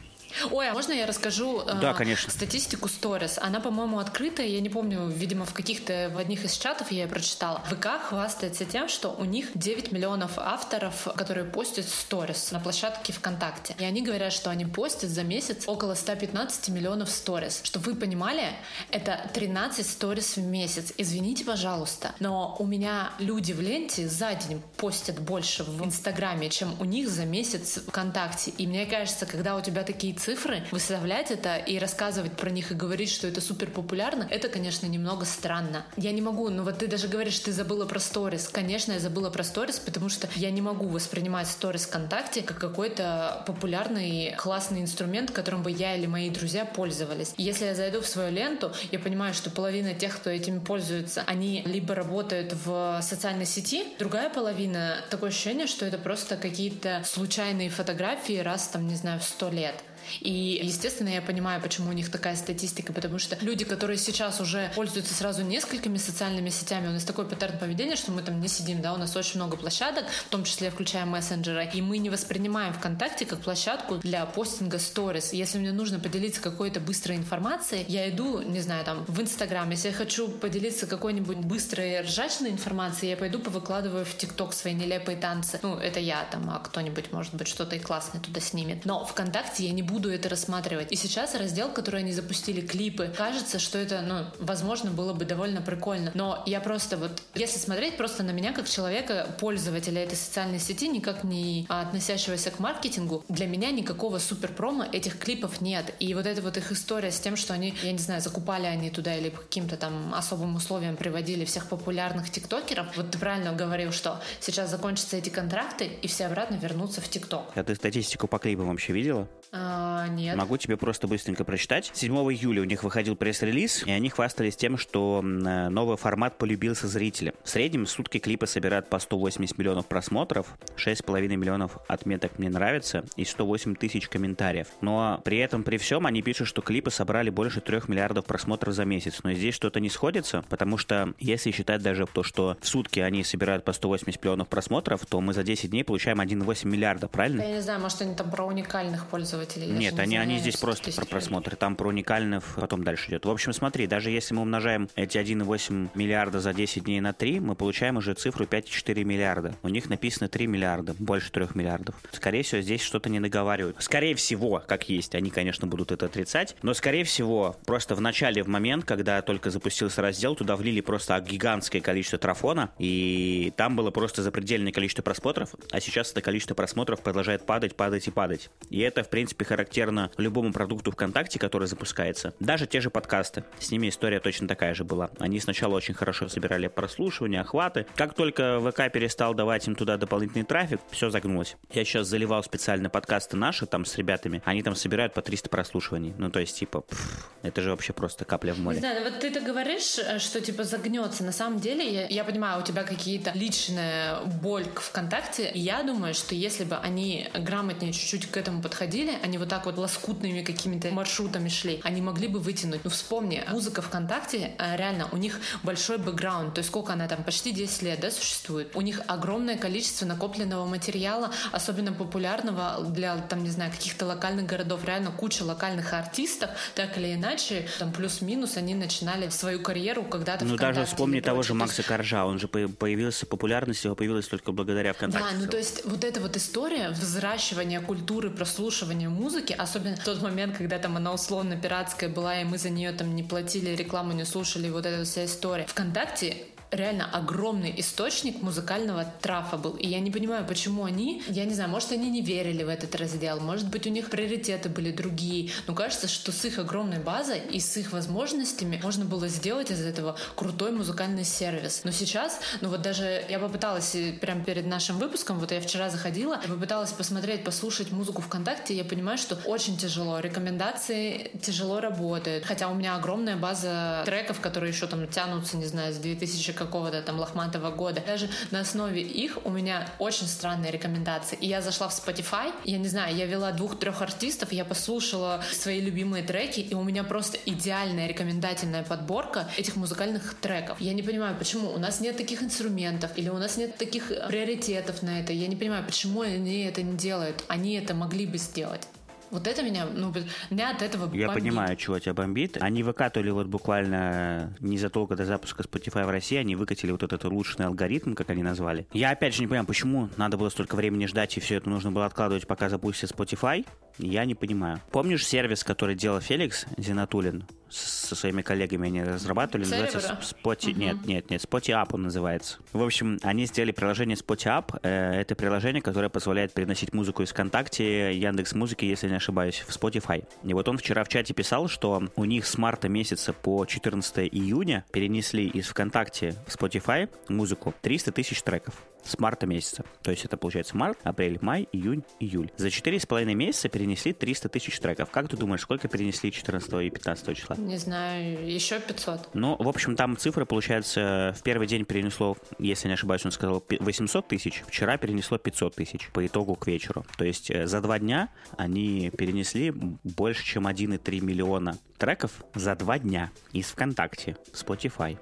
Ой, 0.52 0.70
а 0.70 0.74
можно 0.74 0.94
я 0.94 1.06
расскажу 1.06 1.62
э, 1.62 1.80
да, 1.82 1.94
конечно. 1.94 2.32
статистику 2.32 2.88
сторис? 2.88 3.38
Она, 3.42 3.60
по-моему, 3.60 4.00
открытая. 4.00 4.48
Я 4.48 4.62
не 4.62 4.70
помню, 4.70 5.08
видимо, 5.08 5.46
в 5.46 5.54
каких-то, 5.54 6.12
в 6.14 6.18
одних 6.18 6.44
из 6.46 6.54
чатов 6.58 6.92
я 6.92 7.04
ее 7.04 7.08
прочитала. 7.08 7.62
ВК 7.70 7.88
хвастается 8.10 8.66
тем, 8.66 8.88
что 8.88 9.10
у 9.10 9.26
них 9.26 9.50
9 9.56 9.92
миллионов 9.92 10.34
авторов, 10.38 11.08
которые 11.16 11.46
постят 11.46 11.86
сторис 11.86 12.52
на 12.52 12.60
площадке 12.60 13.14
ВКонтакте. 13.14 13.76
И 13.80 13.84
они 13.84 14.02
говорят, 14.02 14.34
что 14.34 14.50
они 14.50 14.66
постят 14.66 15.10
за 15.10 15.24
месяц 15.24 15.64
около 15.68 15.94
115 15.94 16.70
миллионов 16.70 17.10
сторис. 17.10 17.62
Чтобы 17.64 17.92
вы 17.92 17.96
понимали, 17.96 18.46
это 18.90 19.30
13 19.34 19.86
сторис 19.88 20.36
в 20.38 20.42
месяц. 20.42 20.94
Извините, 20.98 21.46
пожалуйста, 21.46 22.14
но 22.20 22.56
у 22.60 22.66
меня 22.66 23.12
люди 23.20 23.54
в 23.54 23.62
ленте 23.62 24.08
за 24.08 24.34
день 24.34 24.62
постят 24.78 25.20
больше 25.20 25.64
в 25.64 25.84
Инстаграме, 25.86 26.50
чем 26.50 26.76
у 26.80 26.86
них 26.86 27.10
за 27.10 27.26
месяц 27.26 27.80
ВКонтакте. 27.88 28.52
И 28.58 28.68
мне 28.68 28.86
кажется, 28.86 29.26
когда 29.26 29.56
у 29.56 29.62
тебя 29.62 29.84
такие 29.84 30.14
цифры, 30.24 30.64
выставлять 30.72 31.32
это 31.32 31.58
и 31.58 31.78
рассказывать 31.78 32.32
про 32.34 32.50
них 32.50 32.72
и 32.72 32.76
говорить, 32.76 33.12
что 33.12 33.28
это 33.28 33.42
супер 33.42 33.70
популярно, 33.70 34.26
это, 34.30 34.48
конечно, 34.48 34.86
немного 34.86 35.26
странно. 35.26 35.86
Я 35.98 36.12
не 36.14 36.22
могу, 36.22 36.50
ну 36.50 36.64
вот 36.64 36.78
ты 36.78 36.88
даже 36.88 37.10
говоришь, 37.10 37.40
ты 37.40 37.52
забыла 37.52 37.86
про 37.86 38.00
сторис. 38.00 38.48
Конечно, 38.48 38.94
я 38.94 39.00
забыла 39.00 39.30
про 39.30 39.44
сторис, 39.44 39.80
потому 39.80 40.08
что 40.10 40.30
я 40.36 40.50
не 40.52 40.62
могу 40.62 40.88
воспринимать 40.88 41.48
сторис 41.48 41.86
ВКонтакте 41.86 42.42
как 42.42 42.58
какой-то 42.58 43.44
популярный, 43.46 44.34
классный 44.38 44.82
инструмент, 44.82 45.32
которым 45.32 45.62
бы 45.62 45.72
я 45.72 45.96
или 45.96 46.06
мои 46.06 46.30
друзья 46.30 46.64
пользовались. 46.64 47.34
Если 47.38 47.66
я 47.66 47.76
зайду 47.76 48.02
в 48.02 48.08
свою 48.08 48.32
ленту, 48.32 48.72
я 48.92 49.00
понимаю, 49.00 49.34
что 49.34 49.50
половина 49.50 49.94
тех, 49.94 50.16
кто 50.16 50.30
этими 50.30 50.60
пользуется, 50.60 51.24
они 51.28 51.64
либо 51.66 51.96
работают 51.96 52.54
в 52.54 53.00
социальной 53.02 53.46
сети, 53.46 53.84
другая 54.00 54.30
половина, 54.30 54.98
такое 55.10 55.30
ощущение, 55.32 55.68
что 55.68 55.86
это 55.86 55.98
просто 55.98 56.38
какие-то 56.38 57.02
случайные 57.06 57.70
фотографии 57.70 58.38
раз, 58.38 58.68
там, 58.68 58.88
не 58.88 58.96
знаю, 58.96 59.20
в 59.20 59.24
сто 59.24 59.50
лет. 59.50 59.76
И, 60.20 60.60
естественно, 60.64 61.10
я 61.10 61.22
понимаю, 61.22 61.62
почему 61.62 61.90
у 61.90 61.94
них 61.94 62.12
такая 62.12 62.36
статистика, 62.36 62.94
потому 62.94 63.20
что 63.20 63.38
люди, 63.42 63.66
которые 63.66 63.98
сейчас 63.98 64.40
уже 64.42 64.72
пользуются 64.76 65.14
сразу 65.14 65.44
несколькими 65.44 65.98
социальными 65.98 66.50
сетями, 66.50 66.88
у 66.88 66.92
нас 66.92 67.04
такой 67.04 67.26
паттерн 67.26 67.58
поведения, 67.58 67.96
что 67.96 68.12
мы 68.12 68.22
там 68.22 68.40
не 68.40 68.48
сидим, 68.48 68.82
да, 68.82 68.94
у 68.94 68.98
нас 68.98 69.16
очень 69.16 69.38
много 69.38 69.58
площадок, 69.58 70.06
в 70.10 70.30
том 70.30 70.44
числе 70.44 70.70
включая 70.70 71.06
мессенджеры, 71.06 71.70
и 71.74 71.82
мы 71.82 71.98
не 71.98 72.10
воспринимаем 72.10 72.74
ВКонтакте 72.74 73.26
как 73.26 73.42
площадку 73.42 73.98
для 73.98 74.26
постинга 74.26 74.80
сторис. 74.80 75.34
Если 75.34 75.58
мне 75.58 75.72
нужно 75.72 76.00
поделиться 76.00 76.42
какой-то 76.42 76.80
быстрой 76.80 77.18
информацией, 77.18 77.86
я 77.88 78.10
иду, 78.10 78.42
не 78.42 78.60
знаю, 78.60 78.84
там, 78.86 79.06
в 79.08 79.22
Инстаграм. 79.22 79.70
Если 79.70 79.90
я 79.90 79.94
хочу 79.94 80.28
поделиться 80.28 80.88
какой-нибудь 80.88 81.38
быстрой 81.38 82.02
ржачной 82.02 82.50
информацией, 82.52 83.12
я 83.12 83.18
пойду 83.18 83.40
повыкладываю 83.40 84.06
в 84.06 84.18
ТикТок 84.18 84.54
свои 84.54 84.74
нелепые 84.74 85.18
танцы. 85.18 85.60
Ну, 85.62 85.78
это 85.78 86.00
я 86.00 86.26
там, 86.32 86.50
а 86.50 86.60
кто-нибудь, 86.60 87.12
может 87.12 87.34
быть, 87.34 87.48
что-то 87.48 87.76
и 87.76 87.80
классное 87.80 88.22
туда 88.22 88.40
снимет. 88.40 88.86
Но 88.86 89.06
ВКонтакте 89.06 89.66
я 89.66 89.72
не 89.72 89.84
буду 89.84 89.93
буду 89.94 90.12
это 90.12 90.28
рассматривать. 90.28 90.92
И 90.92 90.96
сейчас 90.96 91.36
раздел, 91.36 91.70
который 91.70 92.02
они 92.02 92.12
запустили, 92.12 92.62
клипы, 92.62 93.14
кажется, 93.16 93.60
что 93.60 93.78
это, 93.78 94.02
ну, 94.02 94.26
возможно, 94.40 94.90
было 94.90 95.14
бы 95.14 95.24
довольно 95.24 95.62
прикольно. 95.62 96.12
Но 96.16 96.42
я 96.48 96.60
просто 96.60 96.98
вот, 96.98 97.22
если 97.36 97.60
смотреть 97.60 97.96
просто 97.96 98.24
на 98.24 98.32
меня 98.32 98.54
как 98.54 98.68
человека, 98.68 99.28
пользователя 99.40 100.04
этой 100.04 100.16
социальной 100.16 100.60
сети, 100.60 100.88
никак 100.88 101.24
не 101.24 101.66
относящегося 101.70 102.50
к 102.50 102.60
маркетингу, 102.60 103.24
для 103.30 103.46
меня 103.46 103.72
никакого 103.72 104.18
супер 104.18 104.52
промо 104.52 104.86
этих 104.92 105.20
клипов 105.20 105.62
нет. 105.62 105.94
И 106.00 106.14
вот 106.16 106.26
эта 106.26 106.42
вот 106.42 106.58
их 106.58 106.72
история 106.72 107.12
с 107.12 107.20
тем, 107.20 107.36
что 107.36 107.54
они, 107.54 107.76
я 107.84 107.92
не 107.92 108.00
знаю, 108.00 108.22
закупали 108.22 108.66
они 108.66 108.90
туда 108.90 109.16
или 109.16 109.30
по 109.30 109.42
каким-то 109.42 109.78
там 109.78 110.14
особым 110.16 110.56
условиям 110.56 110.96
приводили 110.98 111.46
всех 111.46 111.68
популярных 111.68 112.32
тиктокеров. 112.32 112.98
Вот 112.98 113.12
ты 113.12 113.20
правильно 113.20 113.54
говорил, 113.54 113.92
что 113.92 114.20
сейчас 114.40 114.72
закончатся 114.72 115.18
эти 115.18 115.30
контракты, 115.30 115.86
и 115.86 116.08
все 116.08 116.26
обратно 116.26 116.56
вернутся 116.56 117.00
в 117.00 117.08
тикток. 117.08 117.52
А 117.54 117.64
ты 117.64 117.76
статистику 117.76 118.28
по 118.28 118.40
клипам 118.40 118.70
вообще 118.70 118.94
видела? 118.94 119.28
А, 119.52 119.83
нет. 120.10 120.36
Могу 120.36 120.58
тебе 120.58 120.78
просто 120.78 121.08
быстренько 121.08 121.44
прочитать. 121.44 121.92
7 121.94 122.14
июля 122.14 122.62
у 122.62 122.66
них 122.66 122.84
выходил 122.84 123.16
пресс-релиз, 123.16 123.84
и 123.86 123.92
они 123.92 124.10
хвастались 124.10 124.56
тем, 124.56 124.78
что 124.78 125.22
э, 125.24 125.70
новый 125.70 125.98
формат 125.98 126.38
полюбился 126.38 126.88
зрителям. 126.88 127.34
В 127.44 127.50
среднем 127.50 127.86
сутки 127.86 128.20
клипы 128.20 128.48
собирают 128.48 128.90
по 128.90 129.00
180 129.00 129.58
миллионов 129.58 129.86
просмотров, 129.88 130.48
6,5 130.78 131.28
миллионов 131.36 131.78
отметок 131.88 132.40
«Мне 132.40 132.50
нравится» 132.50 133.06
и 133.16 133.26
108 133.26 133.76
тысяч 133.76 134.08
комментариев. 134.08 134.68
Но 134.82 135.22
при 135.24 135.38
этом, 135.38 135.64
при 135.64 135.78
всем, 135.78 136.06
они 136.06 136.22
пишут, 136.22 136.48
что 136.48 136.62
клипы 136.62 136.92
собрали 136.92 137.30
больше 137.30 137.62
3 137.62 137.82
миллиардов 137.88 138.26
просмотров 138.26 138.74
за 138.74 138.86
месяц. 138.86 139.20
Но 139.24 139.34
здесь 139.34 139.56
что-то 139.56 139.80
не 139.80 139.90
сходится, 139.90 140.44
потому 140.50 140.78
что 140.78 141.14
если 141.20 141.52
считать 141.52 141.82
даже 141.82 142.06
то, 142.06 142.24
что 142.24 142.58
в 142.62 142.68
сутки 142.68 143.00
они 143.00 143.24
собирают 143.24 143.66
по 143.66 143.74
180 143.74 144.22
миллионов 144.24 144.48
просмотров, 144.48 145.06
то 145.06 145.22
мы 145.22 145.34
за 145.34 145.44
10 145.44 145.70
дней 145.70 145.84
получаем 145.84 146.22
1,8 146.22 146.68
миллиарда, 146.68 147.08
правильно? 147.08 147.42
Я 147.42 147.56
не 147.56 147.62
знаю, 147.62 147.80
может 147.80 148.02
они 148.02 148.16
там 148.16 148.30
про 148.30 148.46
уникальных 148.46 149.06
пользователей. 149.08 149.73
Нет, 149.78 150.00
они, 150.00 150.18
они 150.18 150.40
здесь 150.40 150.58
просто 150.58 150.92
про 150.92 151.06
просмотры, 151.06 151.56
там 151.56 151.76
про 151.76 151.90
уникальных 151.90 152.44
потом 152.56 152.84
дальше 152.84 153.10
идет. 153.10 153.26
В 153.26 153.30
общем, 153.30 153.54
смотри, 153.54 153.88
даже 153.88 154.12
если 154.12 154.34
мы 154.34 154.42
умножаем 154.42 154.90
эти 154.96 155.18
1,8 155.18 155.90
миллиарда 155.96 156.40
за 156.40 156.54
10 156.54 156.84
дней 156.86 157.02
на 157.02 157.14
3, 157.14 157.40
мы 157.40 157.56
получаем 157.56 157.98
уже 157.98 158.14
цифру 158.14 158.46
5,4 158.46 159.04
миллиарда. 159.04 159.56
У 159.64 159.70
них 159.70 159.90
написано 159.90 160.30
3 160.30 160.48
миллиарда, 160.48 160.96
больше 160.98 161.32
3 161.32 161.48
миллиардов. 161.56 161.96
Скорее 162.12 162.44
всего, 162.44 162.62
здесь 162.62 162.82
что-то 162.82 163.10
не 163.10 163.20
договаривают. 163.20 163.78
Скорее 163.80 164.16
всего, 164.16 164.64
как 164.66 164.90
есть, 164.90 165.16
они, 165.16 165.30
конечно, 165.30 165.68
будут 165.68 165.92
это 165.92 166.06
отрицать, 166.06 166.56
но, 166.62 166.74
скорее 166.74 167.04
всего, 167.04 167.58
просто 167.66 167.96
в 167.96 168.02
начале, 168.02 168.44
в 168.44 168.48
момент, 168.48 168.86
когда 168.86 169.22
только 169.22 169.50
запустился 169.50 170.02
раздел, 170.02 170.36
туда 170.36 170.56
влили 170.56 170.82
просто 170.82 171.20
гигантское 171.20 171.82
количество 171.82 172.20
трафона, 172.20 172.72
и 172.78 173.52
там 173.58 173.76
было 173.76 173.92
просто 173.92 174.22
запредельное 174.22 174.72
количество 174.72 175.02
просмотров, 175.02 175.54
а 175.72 175.80
сейчас 175.80 176.12
это 176.12 176.22
количество 176.22 176.56
просмотров 176.56 177.02
продолжает 177.02 177.46
падать, 177.46 177.76
падать 177.76 178.08
и 178.08 178.12
падать. 178.12 178.50
И 178.70 178.80
это, 178.80 179.04
в 179.04 179.10
принципе, 179.10 179.24
принципе, 179.24 179.46
характерно 179.64 180.12
любому 180.18 180.52
продукту 180.52 180.92
ВКонтакте, 180.92 181.40
который 181.40 181.68
запускается. 181.68 182.34
Даже 182.40 182.68
те 182.68 182.82
же 182.82 182.90
подкасты. 182.90 183.46
С 183.60 183.72
ними 183.72 183.88
история 183.88 184.20
точно 184.20 184.48
такая 184.48 184.74
же 184.74 184.84
была. 184.84 185.10
Они 185.20 185.40
сначала 185.40 185.76
очень 185.76 185.94
хорошо 185.94 186.28
собирали 186.28 186.68
прослушивания, 186.68 187.40
охваты. 187.42 187.86
Как 187.96 188.14
только 188.14 188.60
ВК 188.60 188.92
перестал 188.92 189.34
давать 189.34 189.66
им 189.68 189.76
туда 189.76 189.96
дополнительный 189.98 190.44
трафик, 190.44 190.82
все 190.92 191.10
загнулось. 191.10 191.56
Я 191.72 191.86
сейчас 191.86 192.08
заливал 192.08 192.44
специально 192.44 192.90
подкасты 192.90 193.38
наши 193.38 193.66
там 193.66 193.86
с 193.86 193.98
ребятами. 193.98 194.42
Они 194.44 194.62
там 194.64 194.76
собирают 194.76 195.14
по 195.14 195.22
300 195.22 195.50
прослушиваний. 195.50 196.14
Ну, 196.18 196.30
то 196.30 196.42
есть, 196.42 196.60
типа, 196.60 196.82
пфф, 196.82 197.30
это 197.44 197.62
же 197.62 197.70
вообще 197.70 197.94
просто 197.94 198.26
капля 198.26 198.54
в 198.54 198.60
море. 198.60 198.76
Не 198.76 198.82
знаю, 198.82 199.04
вот 199.04 199.22
ты-то 199.22 199.40
говоришь, 199.40 199.98
э, 199.98 200.20
что, 200.20 200.42
типа, 200.42 200.66
загнется. 200.66 201.24
На 201.24 201.32
самом 201.32 201.60
деле, 201.60 201.90
я, 201.90 202.08
я 202.08 202.24
понимаю, 202.26 202.60
у 202.62 202.66
тебя 202.66 202.84
какие-то 202.84 203.32
личная 203.34 204.20
боль 204.42 204.66
к 204.66 204.82
ВКонтакте. 204.82 205.52
И 205.52 205.60
я 205.60 205.84
думаю, 205.84 206.14
что 206.14 206.36
если 206.36 206.66
бы 206.66 206.76
они 206.76 207.30
грамотнее 207.34 207.94
чуть-чуть 207.94 208.30
к 208.30 208.36
этому 208.36 208.62
подходили, 208.62 209.14
они 209.24 209.38
вот 209.38 209.53
так 209.54 209.68
вот 209.68 209.78
лоскутными 209.78 210.42
какими-то 210.42 210.90
маршрутами 210.90 211.48
шли, 211.48 211.80
они 211.84 212.02
могли 212.02 212.28
бы 212.28 212.40
вытянуть. 212.40 212.82
Ну, 212.84 212.90
вспомни, 212.90 213.44
музыка 213.52 213.84
ВКонтакте, 213.84 214.56
э, 214.58 214.76
реально, 214.78 215.08
у 215.12 215.18
них 215.18 215.40
большой 215.62 216.00
бэкграунд, 216.00 216.56
то 216.56 216.60
есть 216.60 216.70
сколько 216.70 216.94
она 216.94 217.08
там, 217.08 217.24
почти 217.24 217.52
10 217.52 217.84
лет, 217.84 218.00
да, 218.00 218.10
существует. 218.10 218.76
У 218.76 218.82
них 218.82 219.02
огромное 219.06 219.56
количество 219.56 220.08
накопленного 220.08 220.66
материала, 220.66 221.32
особенно 221.52 221.94
популярного 221.94 222.84
для, 222.84 223.18
там, 223.18 223.44
не 223.44 223.52
знаю, 223.52 223.72
каких-то 223.72 224.08
локальных 224.08 224.48
городов, 224.48 224.84
реально 224.86 225.12
куча 225.12 225.44
локальных 225.44 225.94
артистов, 225.94 226.50
так 226.74 226.98
или 226.98 227.14
иначе, 227.14 227.68
там, 227.78 227.94
плюс-минус, 227.94 228.58
они 228.58 228.74
начинали 228.74 229.30
свою 229.30 229.60
карьеру 229.60 230.04
когда-то 230.04 230.46
Ну, 230.46 230.58
даже 230.58 230.86
вспомни 230.86 231.20
того 231.20 231.44
же 231.44 231.54
Макса 231.54 231.84
Коржа, 231.84 232.26
он 232.26 232.40
же 232.40 232.48
появился, 232.48 233.28
популярность 233.28 233.84
его 233.84 233.94
появилась 233.94 234.28
только 234.28 234.52
благодаря 234.52 234.94
ВКонтакте. 234.94 235.28
Да, 235.30 235.40
ну, 235.40 235.48
то 235.48 235.58
есть 235.58 235.86
вот 235.86 236.04
эта 236.04 236.20
вот 236.20 236.36
история 236.38 236.90
взращивания 236.90 237.82
культуры 237.82 238.32
прослушивания 238.32 239.10
музыки, 239.10 239.43
особенно 239.52 239.96
в 239.96 240.04
тот 240.04 240.22
момент, 240.22 240.58
когда 240.58 240.80
там 240.80 240.96
она 240.96 241.14
условно 241.14 241.58
пиратская 241.58 242.10
была, 242.10 242.40
и 242.42 242.44
мы 242.44 242.58
за 242.58 242.70
нее 242.70 242.92
там 242.92 243.16
не 243.16 243.24
платили 243.24 243.76
рекламу, 243.76 244.14
не 244.14 244.26
слушали, 244.26 244.70
вот 244.70 244.86
эта 244.86 245.04
вся 245.04 245.26
история. 245.26 245.66
Вконтакте 245.66 246.38
реально 246.74 247.10
огромный 247.12 247.74
источник 247.78 248.42
музыкального 248.42 249.06
трафа 249.22 249.58
был. 249.58 249.72
И 249.72 249.88
я 249.88 250.00
не 250.00 250.12
понимаю, 250.12 250.46
почему 250.46 250.84
они, 250.84 251.24
я 251.28 251.46
не 251.46 251.54
знаю, 251.54 251.70
может, 251.70 251.92
они 251.92 252.10
не 252.10 252.22
верили 252.22 252.64
в 252.64 252.70
этот 252.70 252.96
раздел, 252.96 253.40
может 253.40 253.70
быть, 253.70 253.88
у 253.88 253.90
них 253.90 254.10
приоритеты 254.10 254.70
были 254.70 254.92
другие. 254.92 255.52
Но 255.68 255.76
кажется, 255.76 256.08
что 256.08 256.32
с 256.32 256.44
их 256.46 256.60
огромной 256.60 257.00
базой 257.00 257.40
и 257.40 257.60
с 257.60 257.78
их 257.78 257.92
возможностями 257.92 258.80
можно 258.84 259.06
было 259.06 259.28
сделать 259.28 259.72
из 259.72 259.82
этого 259.82 260.18
крутой 260.36 260.72
музыкальный 260.72 261.24
сервис. 261.24 261.82
Но 261.84 261.92
сейчас, 261.92 262.40
ну 262.62 262.70
вот 262.70 262.82
даже 262.82 263.24
я 263.30 263.40
попыталась 263.40 263.96
э, 263.96 264.14
прямо 264.14 264.44
перед 264.44 264.66
нашим 264.66 264.98
выпуском, 264.98 265.40
вот 265.40 265.52
я 265.52 265.62
вчера 265.62 265.90
заходила, 265.90 266.40
я 266.42 266.48
попыталась 266.48 266.92
посмотреть, 266.92 267.44
послушать 267.44 267.92
музыку 267.92 268.22
ВКонтакте, 268.22 268.74
я 268.74 268.84
понимаю, 268.84 269.18
что 269.18 269.36
очень 269.46 269.78
тяжело. 269.78 270.20
Рекомендации 270.20 271.32
тяжело 271.42 271.80
работают. 271.80 272.46
Хотя 272.46 272.70
у 272.70 272.76
меня 272.76 272.96
огромная 272.96 273.36
база 273.36 274.02
треков, 274.06 274.40
которые 274.40 274.72
еще 274.72 274.88
там 274.88 275.08
тянутся, 275.08 275.58
не 275.58 275.66
знаю, 275.66 275.94
с 275.94 275.98
2000 275.98 276.52
какого-то 276.66 277.02
там 277.02 277.20
лохматого 277.20 277.72
года. 277.72 278.04
Даже 278.06 278.30
на 278.52 278.62
основе 278.62 279.02
их 279.02 279.38
у 279.46 279.50
меня 279.50 279.88
очень 280.00 280.28
странные 280.28 280.72
рекомендации. 280.72 281.38
И 281.40 281.48
я 281.48 281.62
зашла 281.62 281.88
в 281.88 281.92
Spotify, 281.92 282.54
я 282.64 282.78
не 282.78 282.88
знаю, 282.88 283.16
я 283.16 283.26
вела 283.26 283.52
двух-трех 283.52 284.02
артистов, 284.02 284.52
я 284.52 284.66
послушала 284.66 285.44
свои 285.52 285.82
любимые 285.82 286.24
треки, 286.24 286.60
и 286.60 286.74
у 286.74 286.84
меня 286.84 287.04
просто 287.04 287.38
идеальная 287.46 288.08
рекомендательная 288.08 288.84
подборка 288.84 289.50
этих 289.58 289.76
музыкальных 289.76 290.36
треков. 290.36 290.80
Я 290.80 290.94
не 290.94 291.04
понимаю, 291.04 291.36
почему 291.38 291.72
у 291.72 291.78
нас 291.78 292.00
нет 292.00 292.18
таких 292.18 292.42
инструментов, 292.42 293.12
или 293.16 293.30
у 293.30 293.38
нас 293.38 293.58
нет 293.58 293.78
таких 293.78 294.08
приоритетов 294.28 295.04
на 295.04 295.20
это. 295.20 295.34
Я 295.34 295.48
не 295.48 295.56
понимаю, 295.56 295.86
почему 295.86 296.22
они 296.22 296.64
это 296.64 296.82
не 296.82 296.98
делают. 296.98 297.44
Они 297.48 297.74
это 297.76 297.94
могли 297.94 298.26
бы 298.26 298.38
сделать. 298.38 298.88
Вот 299.34 299.48
это 299.48 299.64
меня, 299.64 299.88
ну, 299.92 300.14
меня 300.52 300.70
от 300.70 300.84
этого 300.84 301.08
бомбит. 301.08 301.20
Я 301.20 301.30
понимаю, 301.30 301.76
чего 301.76 301.98
тебя 301.98 302.14
бомбит. 302.14 302.58
Они 302.62 302.84
выкатывали 302.84 303.32
вот 303.32 303.48
буквально 303.48 304.56
незадолго 304.60 305.16
до 305.16 305.26
запуска 305.26 305.64
Spotify 305.64 306.06
в 306.06 306.10
России, 306.12 306.38
они 306.38 306.56
выкатили 306.56 306.92
вот 306.92 307.02
этот 307.02 307.26
улучшенный 307.26 307.66
алгоритм, 307.66 308.14
как 308.14 308.30
они 308.30 308.44
назвали. 308.44 308.86
Я 308.94 309.10
опять 309.10 309.34
же 309.34 309.42
не 309.42 309.48
понимаю, 309.48 309.66
почему 309.66 310.10
надо 310.18 310.38
было 310.38 310.50
столько 310.50 310.76
времени 310.76 311.08
ждать, 311.08 311.36
и 311.36 311.40
все 311.40 311.56
это 311.56 311.68
нужно 311.68 311.92
было 311.92 312.06
откладывать, 312.06 312.46
пока 312.46 312.70
запустится 312.70 313.12
Spotify. 313.12 313.66
Я 313.98 314.26
не 314.26 314.36
понимаю. 314.36 314.80
Помнишь 314.92 315.26
сервис, 315.26 315.64
который 315.64 315.96
делал 315.96 316.22
Феликс 316.22 316.68
Зинатулин? 316.78 317.44
Со 317.74 318.16
своими 318.16 318.42
коллегами 318.42 318.88
они 318.88 319.04
разрабатывали. 319.04 319.66
Церебро? 319.66 319.86
Называется 319.94 320.36
Spotify. 320.36 320.72
Мгм. 320.72 320.80
Нет, 320.80 321.06
нет, 321.06 321.30
нет, 321.30 321.42
Spotify 321.44 321.88
он 321.92 322.04
называется. 322.04 322.58
В 322.72 322.82
общем, 322.84 323.20
они 323.24 323.46
сделали 323.46 323.72
приложение 323.72 324.16
Spotify. 324.18 324.80
Э, 324.84 325.22
Это 325.22 325.36
приложение, 325.36 325.82
которое 325.82 326.10
позволяет 326.10 326.54
переносить 326.54 326.94
музыку 326.94 327.24
из 327.24 327.30
ВКонтакте, 327.32 328.14
Яндекс 328.18 328.54
Музыки, 328.54 328.86
если 328.86 329.10
не 329.10 329.16
ошибаюсь, 329.16 329.64
в 329.68 329.70
Spotify. 329.70 330.26
И 330.44 330.54
вот 330.54 330.68
он 330.68 330.78
вчера 330.78 331.04
в 331.04 331.10
чате 331.10 331.34
писал, 331.34 331.68
что 331.68 332.04
у 332.16 332.26
них 332.26 332.46
с 332.46 332.58
марта 332.58 332.90
месяца 332.90 333.34
по 333.34 333.66
14 333.66 334.30
июня 334.32 334.86
перенесли 334.92 335.48
из 335.48 335.68
ВКонтакте 335.68 336.36
в 336.48 336.56
Spotify 336.56 337.10
музыку 337.30 337.74
300 337.82 338.12
тысяч 338.12 338.42
треков 338.44 338.76
с 339.04 339.18
марта 339.20 339.46
месяца. 339.46 339.84
То 340.02 340.12
есть 340.12 340.26
это 340.26 340.38
получается 340.38 340.76
март, 340.78 340.98
апрель, 341.04 341.38
май, 341.42 341.68
июнь, 341.72 342.04
июль. 342.20 342.52
За 342.58 342.68
4,5 342.68 343.26
месяца 343.34 343.70
перенесли 343.70 344.14
300 344.14 344.50
тысяч 344.50 344.80
треков. 344.80 345.10
Как 345.12 345.28
ты 345.30 345.38
думаешь, 345.38 345.62
сколько 345.62 345.88
перенесли 345.88 346.32
14 346.32 346.74
и 346.74 346.90
15 346.90 347.38
числа? 347.38 347.56
Не 347.58 347.78
знаю, 347.78 348.48
еще 348.48 348.80
500. 348.80 349.30
Ну, 349.34 349.56
в 349.58 349.68
общем, 349.68 349.96
там 349.96 350.18
цифры, 350.18 350.46
получается, 350.46 351.34
в 351.38 351.44
первый 351.44 351.68
день 351.68 351.86
перенесло, 351.86 352.38
если 352.60 352.88
не 352.88 352.94
ошибаюсь, 352.94 353.26
он 353.26 353.32
сказал 353.32 353.60
пи- 353.60 353.78
800 353.80 354.28
тысяч, 354.28 354.64
вчера 354.68 354.98
перенесло 354.98 355.38
500 355.38 355.76
тысяч 355.76 356.10
по 356.12 356.26
итогу 356.26 356.56
к 356.56 356.68
вечеру. 356.68 357.06
То 357.18 357.26
есть 357.26 357.52
э, 357.52 357.68
за 357.68 357.82
два 357.82 358.00
дня 358.00 358.30
они 358.58 359.10
перенесли 359.12 359.72
больше, 359.72 360.44
чем 360.46 360.68
1,3 360.68 361.20
миллиона 361.22 361.78
треков 361.98 362.32
за 362.56 362.76
два 362.76 363.00
дня 363.00 363.32
из 363.52 363.68
ВКонтакте 363.68 364.38
Spotify. 364.54 365.18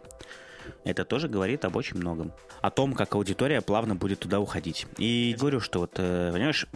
Это 0.84 1.06
тоже 1.06 1.28
говорит 1.28 1.66
об 1.66 1.76
очень 1.76 1.98
многом. 1.98 2.32
О 2.62 2.70
том, 2.70 2.94
как 2.94 3.16
аудитория 3.16 3.62
плавно 3.62 3.96
будет 3.96 4.20
туда 4.20 4.40
уходить. 4.40 4.86
И 4.98 5.36
говорю, 5.40 5.60
что 5.60 5.80
вот, 5.80 5.94
э, 5.98 6.32
понимаешь, 6.32 6.68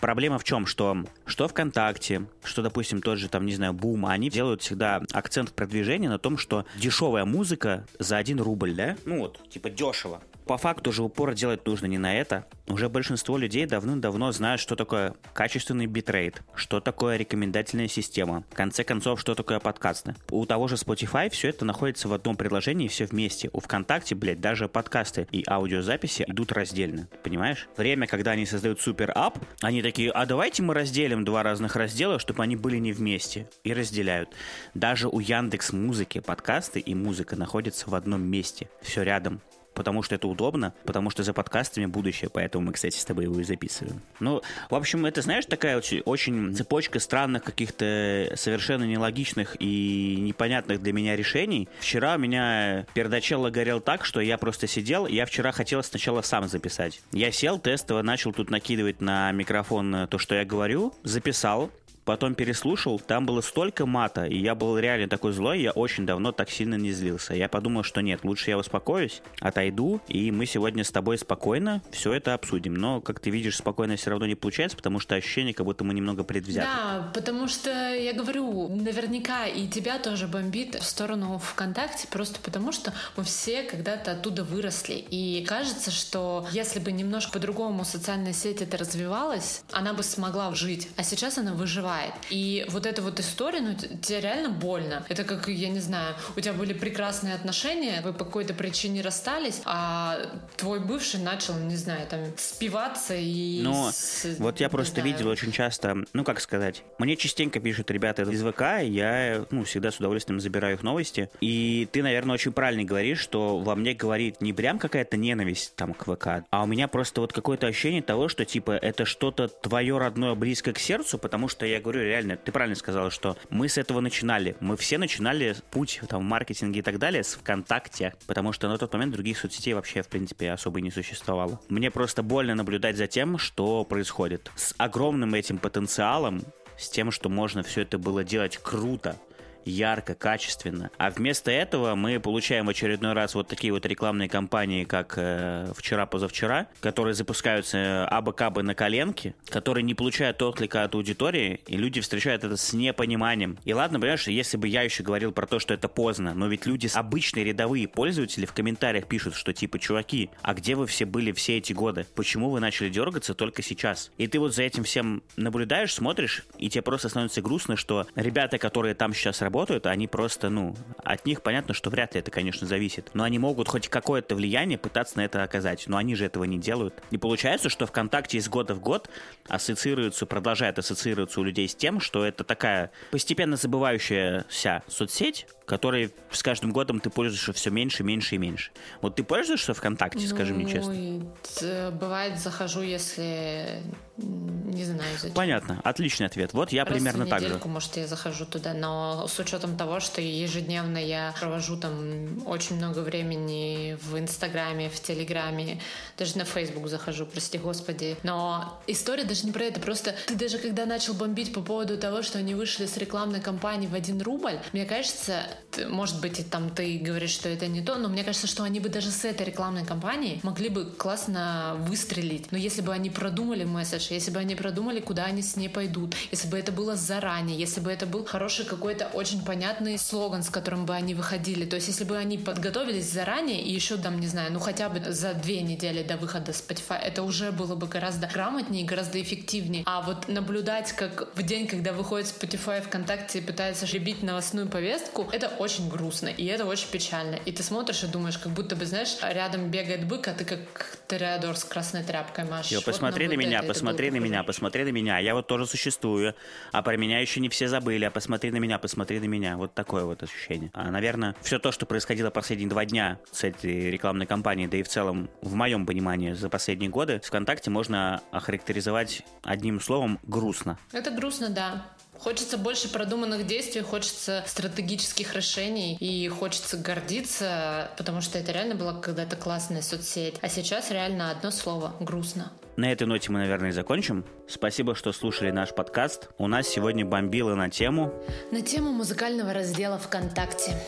проблема 0.00 0.38
в 0.38 0.44
чем? 0.44 0.66
Что, 0.66 1.04
что 1.26 1.48
ВКонтакте, 1.48 2.26
что, 2.42 2.62
допустим, 2.62 3.02
тот 3.02 3.18
же, 3.18 3.28
там, 3.28 3.46
не 3.46 3.54
знаю, 3.54 3.72
Бум, 3.72 4.06
они 4.06 4.30
делают 4.30 4.62
всегда 4.62 5.02
акцент 5.12 5.50
в 5.50 5.52
продвижении 5.54 6.08
на 6.08 6.18
том, 6.18 6.38
что 6.38 6.64
дешевая 6.76 7.24
музыка 7.24 7.86
за 7.98 8.16
один 8.16 8.40
рубль, 8.40 8.74
да? 8.74 8.96
Ну 9.04 9.20
вот, 9.20 9.40
типа 9.48 9.70
дешево. 9.70 10.22
По 10.46 10.58
факту 10.58 10.92
же 10.92 11.02
упор 11.02 11.32
делать 11.34 11.66
нужно 11.66 11.86
не 11.86 11.96
на 11.96 12.14
это. 12.14 12.46
Уже 12.68 12.88
большинство 12.90 13.38
людей 13.38 13.64
давным-давно 13.64 14.30
знают, 14.32 14.60
что 14.60 14.76
такое 14.76 15.14
качественный 15.32 15.86
битрейт, 15.86 16.42
что 16.54 16.80
такое 16.80 17.16
рекомендательная 17.16 17.88
система, 17.88 18.44
в 18.50 18.54
конце 18.54 18.84
концов, 18.84 19.20
что 19.20 19.34
такое 19.34 19.58
подкасты. 19.58 20.14
У 20.30 20.44
того 20.44 20.68
же 20.68 20.74
Spotify 20.76 21.30
все 21.30 21.48
это 21.48 21.64
находится 21.64 22.08
в 22.08 22.12
одном 22.12 22.36
приложении, 22.36 22.88
все 22.88 23.06
вместе. 23.06 23.48
У 23.52 23.60
ВКонтакте, 23.60 24.14
блядь, 24.14 24.40
даже 24.40 24.68
подкасты 24.68 25.26
и 25.30 25.44
аудиозаписи 25.48 26.24
идут 26.26 26.52
раздельно, 26.52 27.08
понимаешь? 27.22 27.68
Время, 27.76 28.06
когда 28.06 28.32
они 28.32 28.44
создают 28.44 28.80
super 28.80 29.12
app, 29.14 29.38
они 29.60 29.82
такие, 29.82 30.10
а 30.10 30.26
давайте 30.26 30.62
мы 30.62 30.74
разделим 30.74 31.24
два 31.24 31.42
разных 31.42 31.76
раздела, 31.76 32.18
чтобы 32.18 32.42
они 32.42 32.56
были 32.56 32.76
не 32.76 32.92
вместе. 32.92 33.48
И 33.62 33.72
разделяют. 33.72 34.30
Даже 34.74 35.08
у 35.08 35.20
Яндекс 35.20 35.72
Музыки 35.72 36.20
подкасты 36.20 36.80
и 36.80 36.94
музыка 36.94 37.36
находятся 37.36 37.88
в 37.88 37.94
одном 37.94 38.22
месте. 38.22 38.68
Все 38.82 39.02
рядом 39.02 39.40
потому 39.74 40.02
что 40.02 40.14
это 40.14 40.28
удобно, 40.28 40.74
потому 40.84 41.10
что 41.10 41.22
за 41.22 41.32
подкастами 41.32 41.86
будущее, 41.86 42.30
поэтому 42.32 42.66
мы, 42.66 42.72
кстати, 42.72 42.96
с 42.96 43.04
тобой 43.04 43.24
его 43.24 43.38
и 43.40 43.44
записываем. 43.44 44.00
Ну, 44.20 44.42
в 44.70 44.74
общем, 44.74 45.06
это, 45.06 45.22
знаешь, 45.22 45.46
такая 45.46 45.76
очень, 45.76 46.54
цепочка 46.54 46.98
странных 46.98 47.44
каких-то 47.44 48.32
совершенно 48.36 48.84
нелогичных 48.84 49.56
и 49.60 50.16
непонятных 50.20 50.82
для 50.82 50.92
меня 50.92 51.16
решений. 51.16 51.68
Вчера 51.80 52.14
у 52.14 52.18
меня 52.18 52.86
пердачелло 52.94 53.50
горел 53.50 53.80
так, 53.80 54.04
что 54.04 54.20
я 54.20 54.38
просто 54.38 54.66
сидел, 54.66 55.06
я 55.06 55.26
вчера 55.26 55.52
хотел 55.52 55.82
сначала 55.82 56.22
сам 56.22 56.48
записать. 56.48 57.00
Я 57.12 57.30
сел, 57.32 57.58
тестово 57.58 58.02
начал 58.02 58.32
тут 58.32 58.50
накидывать 58.50 59.00
на 59.00 59.32
микрофон 59.32 60.08
то, 60.08 60.18
что 60.18 60.34
я 60.34 60.44
говорю, 60.44 60.94
записал, 61.02 61.70
Потом 62.04 62.34
переслушал, 62.34 62.98
там 62.98 63.24
было 63.24 63.40
столько 63.40 63.86
мата, 63.86 64.24
и 64.24 64.36
я 64.36 64.54
был 64.54 64.78
реально 64.78 65.08
такой 65.08 65.32
злой, 65.32 65.62
я 65.62 65.70
очень 65.70 66.04
давно 66.04 66.32
так 66.32 66.50
сильно 66.50 66.74
не 66.74 66.92
злился. 66.92 67.34
Я 67.34 67.48
подумал, 67.48 67.82
что 67.82 68.02
нет, 68.02 68.24
лучше 68.24 68.50
я 68.50 68.58
успокоюсь, 68.58 69.22
отойду, 69.40 70.00
и 70.08 70.30
мы 70.30 70.46
сегодня 70.46 70.84
с 70.84 70.90
тобой 70.90 71.16
спокойно 71.18 71.82
все 71.90 72.12
это 72.12 72.34
обсудим. 72.34 72.74
Но, 72.74 73.00
как 73.00 73.20
ты 73.20 73.30
видишь, 73.30 73.56
спокойно 73.56 73.96
все 73.96 74.10
равно 74.10 74.26
не 74.26 74.34
получается, 74.34 74.76
потому 74.76 75.00
что 75.00 75.14
ощущение, 75.14 75.54
как 75.54 75.64
будто 75.64 75.84
мы 75.84 75.94
немного 75.94 76.24
предвзяты. 76.24 76.66
Да, 76.66 77.10
потому 77.14 77.48
что, 77.48 77.70
я 77.94 78.12
говорю, 78.12 78.68
наверняка 78.68 79.46
и 79.46 79.66
тебя 79.66 79.98
тоже 79.98 80.28
бомбит 80.28 80.74
в 80.74 80.84
сторону 80.84 81.38
ВКонтакте, 81.38 82.06
просто 82.08 82.38
потому 82.40 82.72
что 82.72 82.92
мы 83.16 83.24
все 83.24 83.62
когда-то 83.62 84.12
оттуда 84.12 84.44
выросли. 84.44 85.04
И 85.10 85.44
кажется, 85.48 85.90
что 85.90 86.46
если 86.52 86.80
бы 86.80 86.92
немножко 86.92 87.32
по-другому 87.32 87.84
социальная 87.84 88.32
сеть 88.34 88.60
это 88.60 88.76
развивалась, 88.76 89.62
она 89.72 89.94
бы 89.94 90.02
смогла 90.02 90.54
жить. 90.54 90.88
А 90.96 91.02
сейчас 91.02 91.38
она 91.38 91.54
выживает. 91.54 91.93
И 92.30 92.64
вот 92.68 92.86
эта 92.86 93.02
вот 93.02 93.20
история, 93.20 93.60
ну, 93.60 93.74
тебе 93.74 94.20
реально 94.20 94.50
больно. 94.50 95.04
Это 95.08 95.24
как, 95.24 95.48
я 95.48 95.68
не 95.68 95.80
знаю, 95.80 96.14
у 96.36 96.40
тебя 96.40 96.52
были 96.52 96.72
прекрасные 96.72 97.34
отношения, 97.34 98.00
вы 98.02 98.12
по 98.12 98.24
какой-то 98.24 98.54
причине 98.54 99.02
расстались, 99.02 99.60
а 99.64 100.18
твой 100.56 100.80
бывший 100.80 101.20
начал, 101.20 101.54
не 101.58 101.76
знаю, 101.76 102.06
там, 102.08 102.20
спиваться 102.36 103.14
и... 103.16 103.60
Но 103.62 103.90
с- 103.92 104.36
вот 104.38 104.60
я 104.60 104.68
просто 104.68 105.00
знаю, 105.00 105.12
видел 105.12 105.28
очень 105.28 105.52
часто, 105.52 105.96
ну 106.12 106.24
как 106.24 106.40
сказать, 106.40 106.82
мне 106.98 107.16
частенько 107.16 107.60
пишут 107.60 107.90
ребята 107.90 108.22
из 108.22 108.42
ВК, 108.42 108.82
я 108.82 109.44
ну, 109.50 109.64
всегда 109.64 109.90
с 109.90 109.96
удовольствием 109.98 110.40
забираю 110.40 110.74
их 110.74 110.82
новости. 110.82 111.30
И 111.40 111.88
ты, 111.92 112.02
наверное, 112.02 112.34
очень 112.34 112.52
правильно 112.52 112.84
говоришь, 112.84 113.20
что 113.20 113.58
во 113.58 113.74
мне 113.74 113.94
говорит 113.94 114.40
не 114.40 114.52
прям 114.52 114.78
какая-то 114.78 115.16
ненависть 115.16 115.74
там 115.76 115.94
к 115.94 116.04
ВК, 116.04 116.44
а 116.50 116.62
у 116.62 116.66
меня 116.66 116.88
просто 116.88 117.20
вот 117.20 117.32
какое-то 117.32 117.66
ощущение 117.66 118.02
того, 118.02 118.28
что 118.28 118.44
типа 118.44 118.72
это 118.72 119.04
что-то 119.04 119.48
твое 119.48 119.96
родное 119.98 120.34
близко 120.34 120.72
к 120.72 120.78
сердцу, 120.78 121.18
потому 121.18 121.48
что 121.48 121.66
я 121.66 121.80
говорю 121.84 122.02
реально, 122.02 122.36
ты 122.36 122.50
правильно 122.50 122.74
сказала, 122.74 123.10
что 123.10 123.36
мы 123.50 123.68
с 123.68 123.78
этого 123.78 124.00
начинали. 124.00 124.56
Мы 124.60 124.76
все 124.76 124.98
начинали 124.98 125.54
путь 125.70 126.00
там 126.08 126.22
в 126.22 126.24
маркетинге 126.24 126.80
и 126.80 126.82
так 126.82 126.98
далее 126.98 127.22
с 127.22 127.34
ВКонтакте, 127.34 128.14
потому 128.26 128.52
что 128.52 128.68
на 128.68 128.78
тот 128.78 128.92
момент 128.94 129.12
других 129.12 129.38
соцсетей 129.38 129.74
вообще, 129.74 130.02
в 130.02 130.08
принципе, 130.08 130.50
особо 130.50 130.80
не 130.80 130.90
существовало. 130.90 131.60
Мне 131.68 131.90
просто 131.90 132.22
больно 132.22 132.54
наблюдать 132.54 132.96
за 132.96 133.06
тем, 133.06 133.38
что 133.38 133.84
происходит. 133.84 134.50
С 134.56 134.74
огромным 134.78 135.34
этим 135.34 135.58
потенциалом, 135.58 136.42
с 136.78 136.88
тем, 136.88 137.10
что 137.10 137.28
можно 137.28 137.62
все 137.62 137.82
это 137.82 137.98
было 137.98 138.24
делать 138.24 138.56
круто, 138.56 139.16
ярко, 139.64 140.14
качественно. 140.14 140.90
А 140.98 141.10
вместо 141.10 141.50
этого 141.50 141.94
мы 141.94 142.20
получаем 142.20 142.66
в 142.66 142.70
очередной 142.70 143.12
раз 143.12 143.34
вот 143.34 143.48
такие 143.48 143.72
вот 143.72 143.86
рекламные 143.86 144.28
кампании, 144.28 144.84
как 144.84 145.14
э, 145.16 145.72
вчера-позавчера, 145.76 146.68
которые 146.80 147.14
запускаются 147.14 147.78
э, 147.78 148.04
абы-кабы 148.04 148.62
на 148.62 148.74
коленке, 148.74 149.34
которые 149.48 149.82
не 149.82 149.94
получают 149.94 150.40
отклика 150.42 150.84
от 150.84 150.94
аудитории, 150.94 151.60
и 151.66 151.76
люди 151.76 152.00
встречают 152.00 152.44
это 152.44 152.56
с 152.56 152.72
непониманием. 152.72 153.58
И 153.64 153.72
ладно, 153.72 153.98
понимаешь, 153.98 154.28
если 154.28 154.56
бы 154.56 154.68
я 154.68 154.82
еще 154.82 155.02
говорил 155.02 155.32
про 155.32 155.46
то, 155.46 155.58
что 155.58 155.74
это 155.74 155.88
поздно, 155.88 156.34
но 156.34 156.46
ведь 156.46 156.66
люди, 156.66 156.88
обычные 156.92 157.44
рядовые 157.44 157.88
пользователи 157.88 158.46
в 158.46 158.52
комментариях 158.52 159.06
пишут, 159.06 159.34
что 159.34 159.52
типа, 159.52 159.78
чуваки, 159.78 160.30
а 160.42 160.54
где 160.54 160.74
вы 160.74 160.86
все 160.86 161.04
были 161.04 161.32
все 161.32 161.58
эти 161.58 161.72
годы? 161.72 162.06
Почему 162.14 162.50
вы 162.50 162.60
начали 162.60 162.88
дергаться 162.88 163.34
только 163.34 163.62
сейчас? 163.62 164.10
И 164.18 164.26
ты 164.26 164.38
вот 164.38 164.54
за 164.54 164.62
этим 164.62 164.84
всем 164.84 165.22
наблюдаешь, 165.36 165.94
смотришь, 165.94 166.44
и 166.58 166.68
тебе 166.68 166.82
просто 166.82 167.08
становится 167.08 167.42
грустно, 167.42 167.76
что 167.76 168.06
ребята, 168.14 168.58
которые 168.58 168.94
там 168.94 169.14
сейчас 169.14 169.40
работают, 169.40 169.53
они 169.84 170.08
просто, 170.08 170.50
ну, 170.50 170.74
от 171.04 171.26
них 171.26 171.42
понятно, 171.42 171.74
что 171.74 171.90
вряд 171.90 172.14
ли 172.14 172.20
это, 172.20 172.30
конечно, 172.30 172.66
зависит. 172.66 173.10
Но 173.14 173.22
они 173.22 173.38
могут 173.38 173.68
хоть 173.68 173.88
какое-то 173.88 174.34
влияние 174.34 174.78
пытаться 174.78 175.16
на 175.18 175.24
это 175.24 175.42
оказать. 175.42 175.84
Но 175.86 175.96
они 175.96 176.14
же 176.14 176.24
этого 176.24 176.44
не 176.44 176.58
делают. 176.58 177.02
И 177.10 177.18
получается, 177.18 177.68
что 177.68 177.86
ВКонтакте 177.86 178.38
из 178.38 178.48
года 178.48 178.74
в 178.74 178.80
год 178.80 179.08
ассоциируется, 179.48 180.26
продолжает 180.26 180.78
ассоциироваться 180.78 181.40
у 181.40 181.44
людей 181.44 181.68
с 181.68 181.74
тем, 181.74 182.00
что 182.00 182.24
это 182.24 182.44
такая 182.44 182.90
постепенно 183.10 183.56
забывающаяся 183.56 184.82
соцсеть, 184.88 185.46
которой 185.66 186.12
с 186.30 186.42
каждым 186.42 186.72
годом 186.72 187.00
ты 187.00 187.10
пользуешься 187.10 187.52
все 187.52 187.70
меньше, 187.70 188.02
меньше 188.02 188.34
и 188.34 188.38
меньше. 188.38 188.70
Вот 189.00 189.16
ты 189.16 189.24
пользуешься 189.24 189.72
ВКонтакте, 189.74 190.26
скажи 190.26 190.52
мне 190.52 190.66
честно? 190.70 190.92
Ну, 190.92 191.32
т- 191.58 191.90
бывает, 191.92 192.38
захожу, 192.38 192.82
если 192.82 193.82
не 194.16 194.84
знаю 194.84 195.16
зачем. 195.16 195.34
Понятно, 195.34 195.80
отличный 195.82 196.26
ответ. 196.26 196.52
Вот 196.52 196.70
я 196.72 196.84
Раз 196.84 196.94
примерно 196.94 197.26
так 197.26 197.40
же. 197.42 197.60
может, 197.64 197.96
я 197.96 198.06
захожу 198.06 198.46
туда, 198.46 198.72
но 198.72 199.26
с 199.28 199.38
учетом 199.38 199.76
того, 199.76 200.00
что 200.00 200.20
ежедневно 200.20 200.98
я 200.98 201.34
провожу 201.38 201.76
там 201.76 202.46
очень 202.46 202.76
много 202.76 203.00
времени 203.00 203.98
в 204.02 204.18
Инстаграме, 204.18 204.88
в 204.88 205.00
Телеграме, 205.00 205.80
даже 206.16 206.38
на 206.38 206.44
Фейсбук 206.44 206.88
захожу, 206.88 207.26
прости 207.26 207.58
господи. 207.58 208.16
Но 208.22 208.80
история 208.86 209.24
даже 209.24 209.46
не 209.46 209.52
про 209.52 209.64
это, 209.64 209.80
просто 209.80 210.14
ты 210.26 210.36
даже 210.36 210.58
когда 210.58 210.86
начал 210.86 211.14
бомбить 211.14 211.52
по 211.52 211.60
поводу 211.60 211.98
того, 211.98 212.22
что 212.22 212.38
они 212.38 212.54
вышли 212.54 212.86
с 212.86 212.96
рекламной 212.96 213.40
кампании 213.40 213.88
в 213.88 213.94
один 213.94 214.20
рубль, 214.22 214.58
мне 214.72 214.84
кажется, 214.84 215.42
может 215.88 216.20
быть, 216.20 216.38
и 216.38 216.44
там 216.44 216.70
ты 216.70 216.98
говоришь, 216.98 217.30
что 217.30 217.48
это 217.48 217.66
не 217.66 217.82
то, 217.82 217.96
но 217.96 218.08
мне 218.08 218.22
кажется, 218.22 218.46
что 218.46 218.62
они 218.62 218.78
бы 218.78 218.88
даже 218.88 219.10
с 219.10 219.24
этой 219.24 219.46
рекламной 219.46 219.84
кампанией 219.84 220.38
могли 220.44 220.68
бы 220.68 220.84
классно 220.84 221.76
выстрелить. 221.80 222.52
Но 222.52 222.58
если 222.58 222.80
бы 222.80 222.92
они 222.92 223.10
продумали 223.10 223.64
месседж, 223.64 224.03
если 224.10 224.30
бы 224.30 224.40
они 224.40 224.54
продумали, 224.54 225.00
куда 225.00 225.24
они 225.24 225.42
с 225.42 225.56
ней 225.56 225.68
пойдут, 225.68 226.14
если 226.30 226.48
бы 226.48 226.58
это 226.58 226.72
было 226.72 226.96
заранее, 226.96 227.58
если 227.58 227.80
бы 227.80 227.90
это 227.90 228.06
был 228.06 228.24
хороший 228.24 228.64
какой-то 228.64 229.06
очень 229.12 229.44
понятный 229.44 229.98
слоган, 229.98 230.42
с 230.42 230.50
которым 230.50 230.86
бы 230.86 230.94
они 230.94 231.14
выходили, 231.14 231.64
то 231.64 231.76
есть 231.76 231.88
если 231.88 232.04
бы 232.04 232.16
они 232.16 232.38
подготовились 232.38 233.10
заранее 233.10 233.62
и 233.62 233.72
еще 233.72 233.96
там, 233.96 234.20
не 234.20 234.26
знаю, 234.26 234.52
ну 234.52 234.60
хотя 234.60 234.88
бы 234.88 235.12
за 235.12 235.34
две 235.34 235.62
недели 235.62 236.02
до 236.02 236.16
выхода 236.16 236.52
Spotify, 236.52 236.98
это 236.98 237.22
уже 237.22 237.52
было 237.52 237.74
бы 237.74 237.86
гораздо 237.86 238.26
грамотнее, 238.26 238.84
гораздо 238.84 239.20
эффективнее. 239.20 239.84
А 239.86 240.02
вот 240.02 240.28
наблюдать, 240.28 240.92
как 240.92 241.34
в 241.34 241.42
день, 241.42 241.66
когда 241.66 241.92
выходит 241.92 242.26
Spotify 242.26 242.82
ВКонтакте 242.82 243.38
и 243.38 243.42
пытается 243.42 243.86
любить 243.92 244.22
новостную 244.22 244.68
повестку, 244.68 245.28
это 245.32 245.48
очень 245.48 245.88
грустно, 245.88 246.28
и 246.28 246.44
это 246.46 246.64
очень 246.64 246.88
печально. 246.90 247.36
И 247.44 247.52
ты 247.52 247.62
смотришь 247.62 248.02
и 248.02 248.06
думаешь, 248.06 248.38
как 248.38 248.52
будто 248.52 248.76
бы, 248.76 248.86
знаешь, 248.86 249.16
рядом 249.22 249.70
бегает 249.70 250.06
бык, 250.06 250.28
а 250.28 250.32
ты 250.32 250.44
как 250.44 250.98
Тореадор 251.06 251.56
с 251.56 251.64
красной 251.64 252.02
тряпкой 252.02 252.44
машешь. 252.44 252.72
Йо, 252.72 252.80
посмотри 252.80 253.26
вот 253.26 253.36
на, 253.36 253.38
меня, 253.38 253.58
это, 253.58 253.68
посмотри 253.94 254.10
на 254.10 254.24
меня, 254.24 254.42
посмотри 254.42 254.84
на 254.84 254.88
меня. 254.88 255.18
Я 255.18 255.34
вот 255.34 255.46
тоже 255.46 255.66
существую, 255.66 256.34
а 256.72 256.82
про 256.82 256.96
меня 256.96 257.20
еще 257.20 257.40
не 257.40 257.48
все 257.48 257.68
забыли, 257.68 258.04
а 258.04 258.10
посмотри 258.10 258.50
на 258.50 258.56
меня, 258.56 258.78
посмотри 258.78 259.20
на 259.20 259.26
меня. 259.26 259.56
Вот 259.56 259.74
такое 259.74 260.04
вот 260.04 260.22
ощущение. 260.22 260.70
А, 260.74 260.90
наверное, 260.90 261.34
все 261.40 261.58
то, 261.58 261.72
что 261.72 261.86
происходило 261.86 262.30
последние 262.30 262.68
два 262.68 262.84
дня 262.84 263.18
с 263.30 263.44
этой 263.44 263.90
рекламной 263.90 264.26
кампанией, 264.26 264.68
да 264.68 264.76
и 264.76 264.82
в 264.82 264.88
целом, 264.88 265.30
в 265.42 265.54
моем 265.54 265.86
понимании, 265.86 266.32
за 266.32 266.48
последние 266.48 266.90
годы, 266.90 267.20
ВКонтакте 267.24 267.70
можно 267.70 268.20
охарактеризовать 268.30 269.22
одним 269.42 269.80
словом 269.80 270.18
грустно. 270.24 270.78
Это 270.92 271.10
грустно, 271.10 271.50
да. 271.50 271.86
Хочется 272.18 272.56
больше 272.56 272.90
продуманных 272.90 273.46
действий, 273.46 273.82
хочется 273.82 274.44
стратегических 274.46 275.34
решений 275.34 275.96
и 276.00 276.28
хочется 276.28 276.76
гордиться, 276.76 277.90
потому 277.98 278.20
что 278.20 278.38
это 278.38 278.52
реально 278.52 278.74
была 278.74 278.94
когда-то 278.94 279.36
классная 279.36 279.82
соцсеть. 279.82 280.36
А 280.40 280.48
сейчас 280.48 280.90
реально 280.90 281.30
одно 281.30 281.50
слово— 281.50 281.94
грустно. 282.00 282.52
На 282.76 282.90
этой 282.90 283.06
ноте 283.06 283.30
мы, 283.30 283.38
наверное, 283.38 283.68
и 283.70 283.72
закончим. 283.72 284.24
Спасибо, 284.48 284.94
что 284.94 285.12
слушали 285.12 285.50
наш 285.50 285.74
подкаст. 285.74 286.30
У 286.38 286.48
нас 286.48 286.66
сегодня 286.66 287.04
бомбило 287.04 287.54
на 287.54 287.70
тему... 287.70 288.12
На 288.50 288.62
тему 288.62 288.90
музыкального 288.90 289.52
раздела 289.52 289.98
ВКонтакте. 289.98 290.82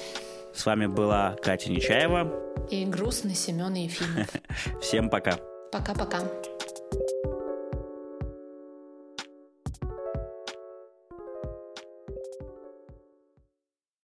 С 0.55 0.67
вами 0.67 0.87
была 0.87 1.37
Катя 1.43 1.71
Нечаева. 1.71 2.33
И 2.71 2.85
грустный 2.87 3.35
Семен 3.35 3.75
Ефимов. 3.75 4.29
Всем 4.81 5.11
пока. 5.11 5.39
Пока-пока. 5.71 6.23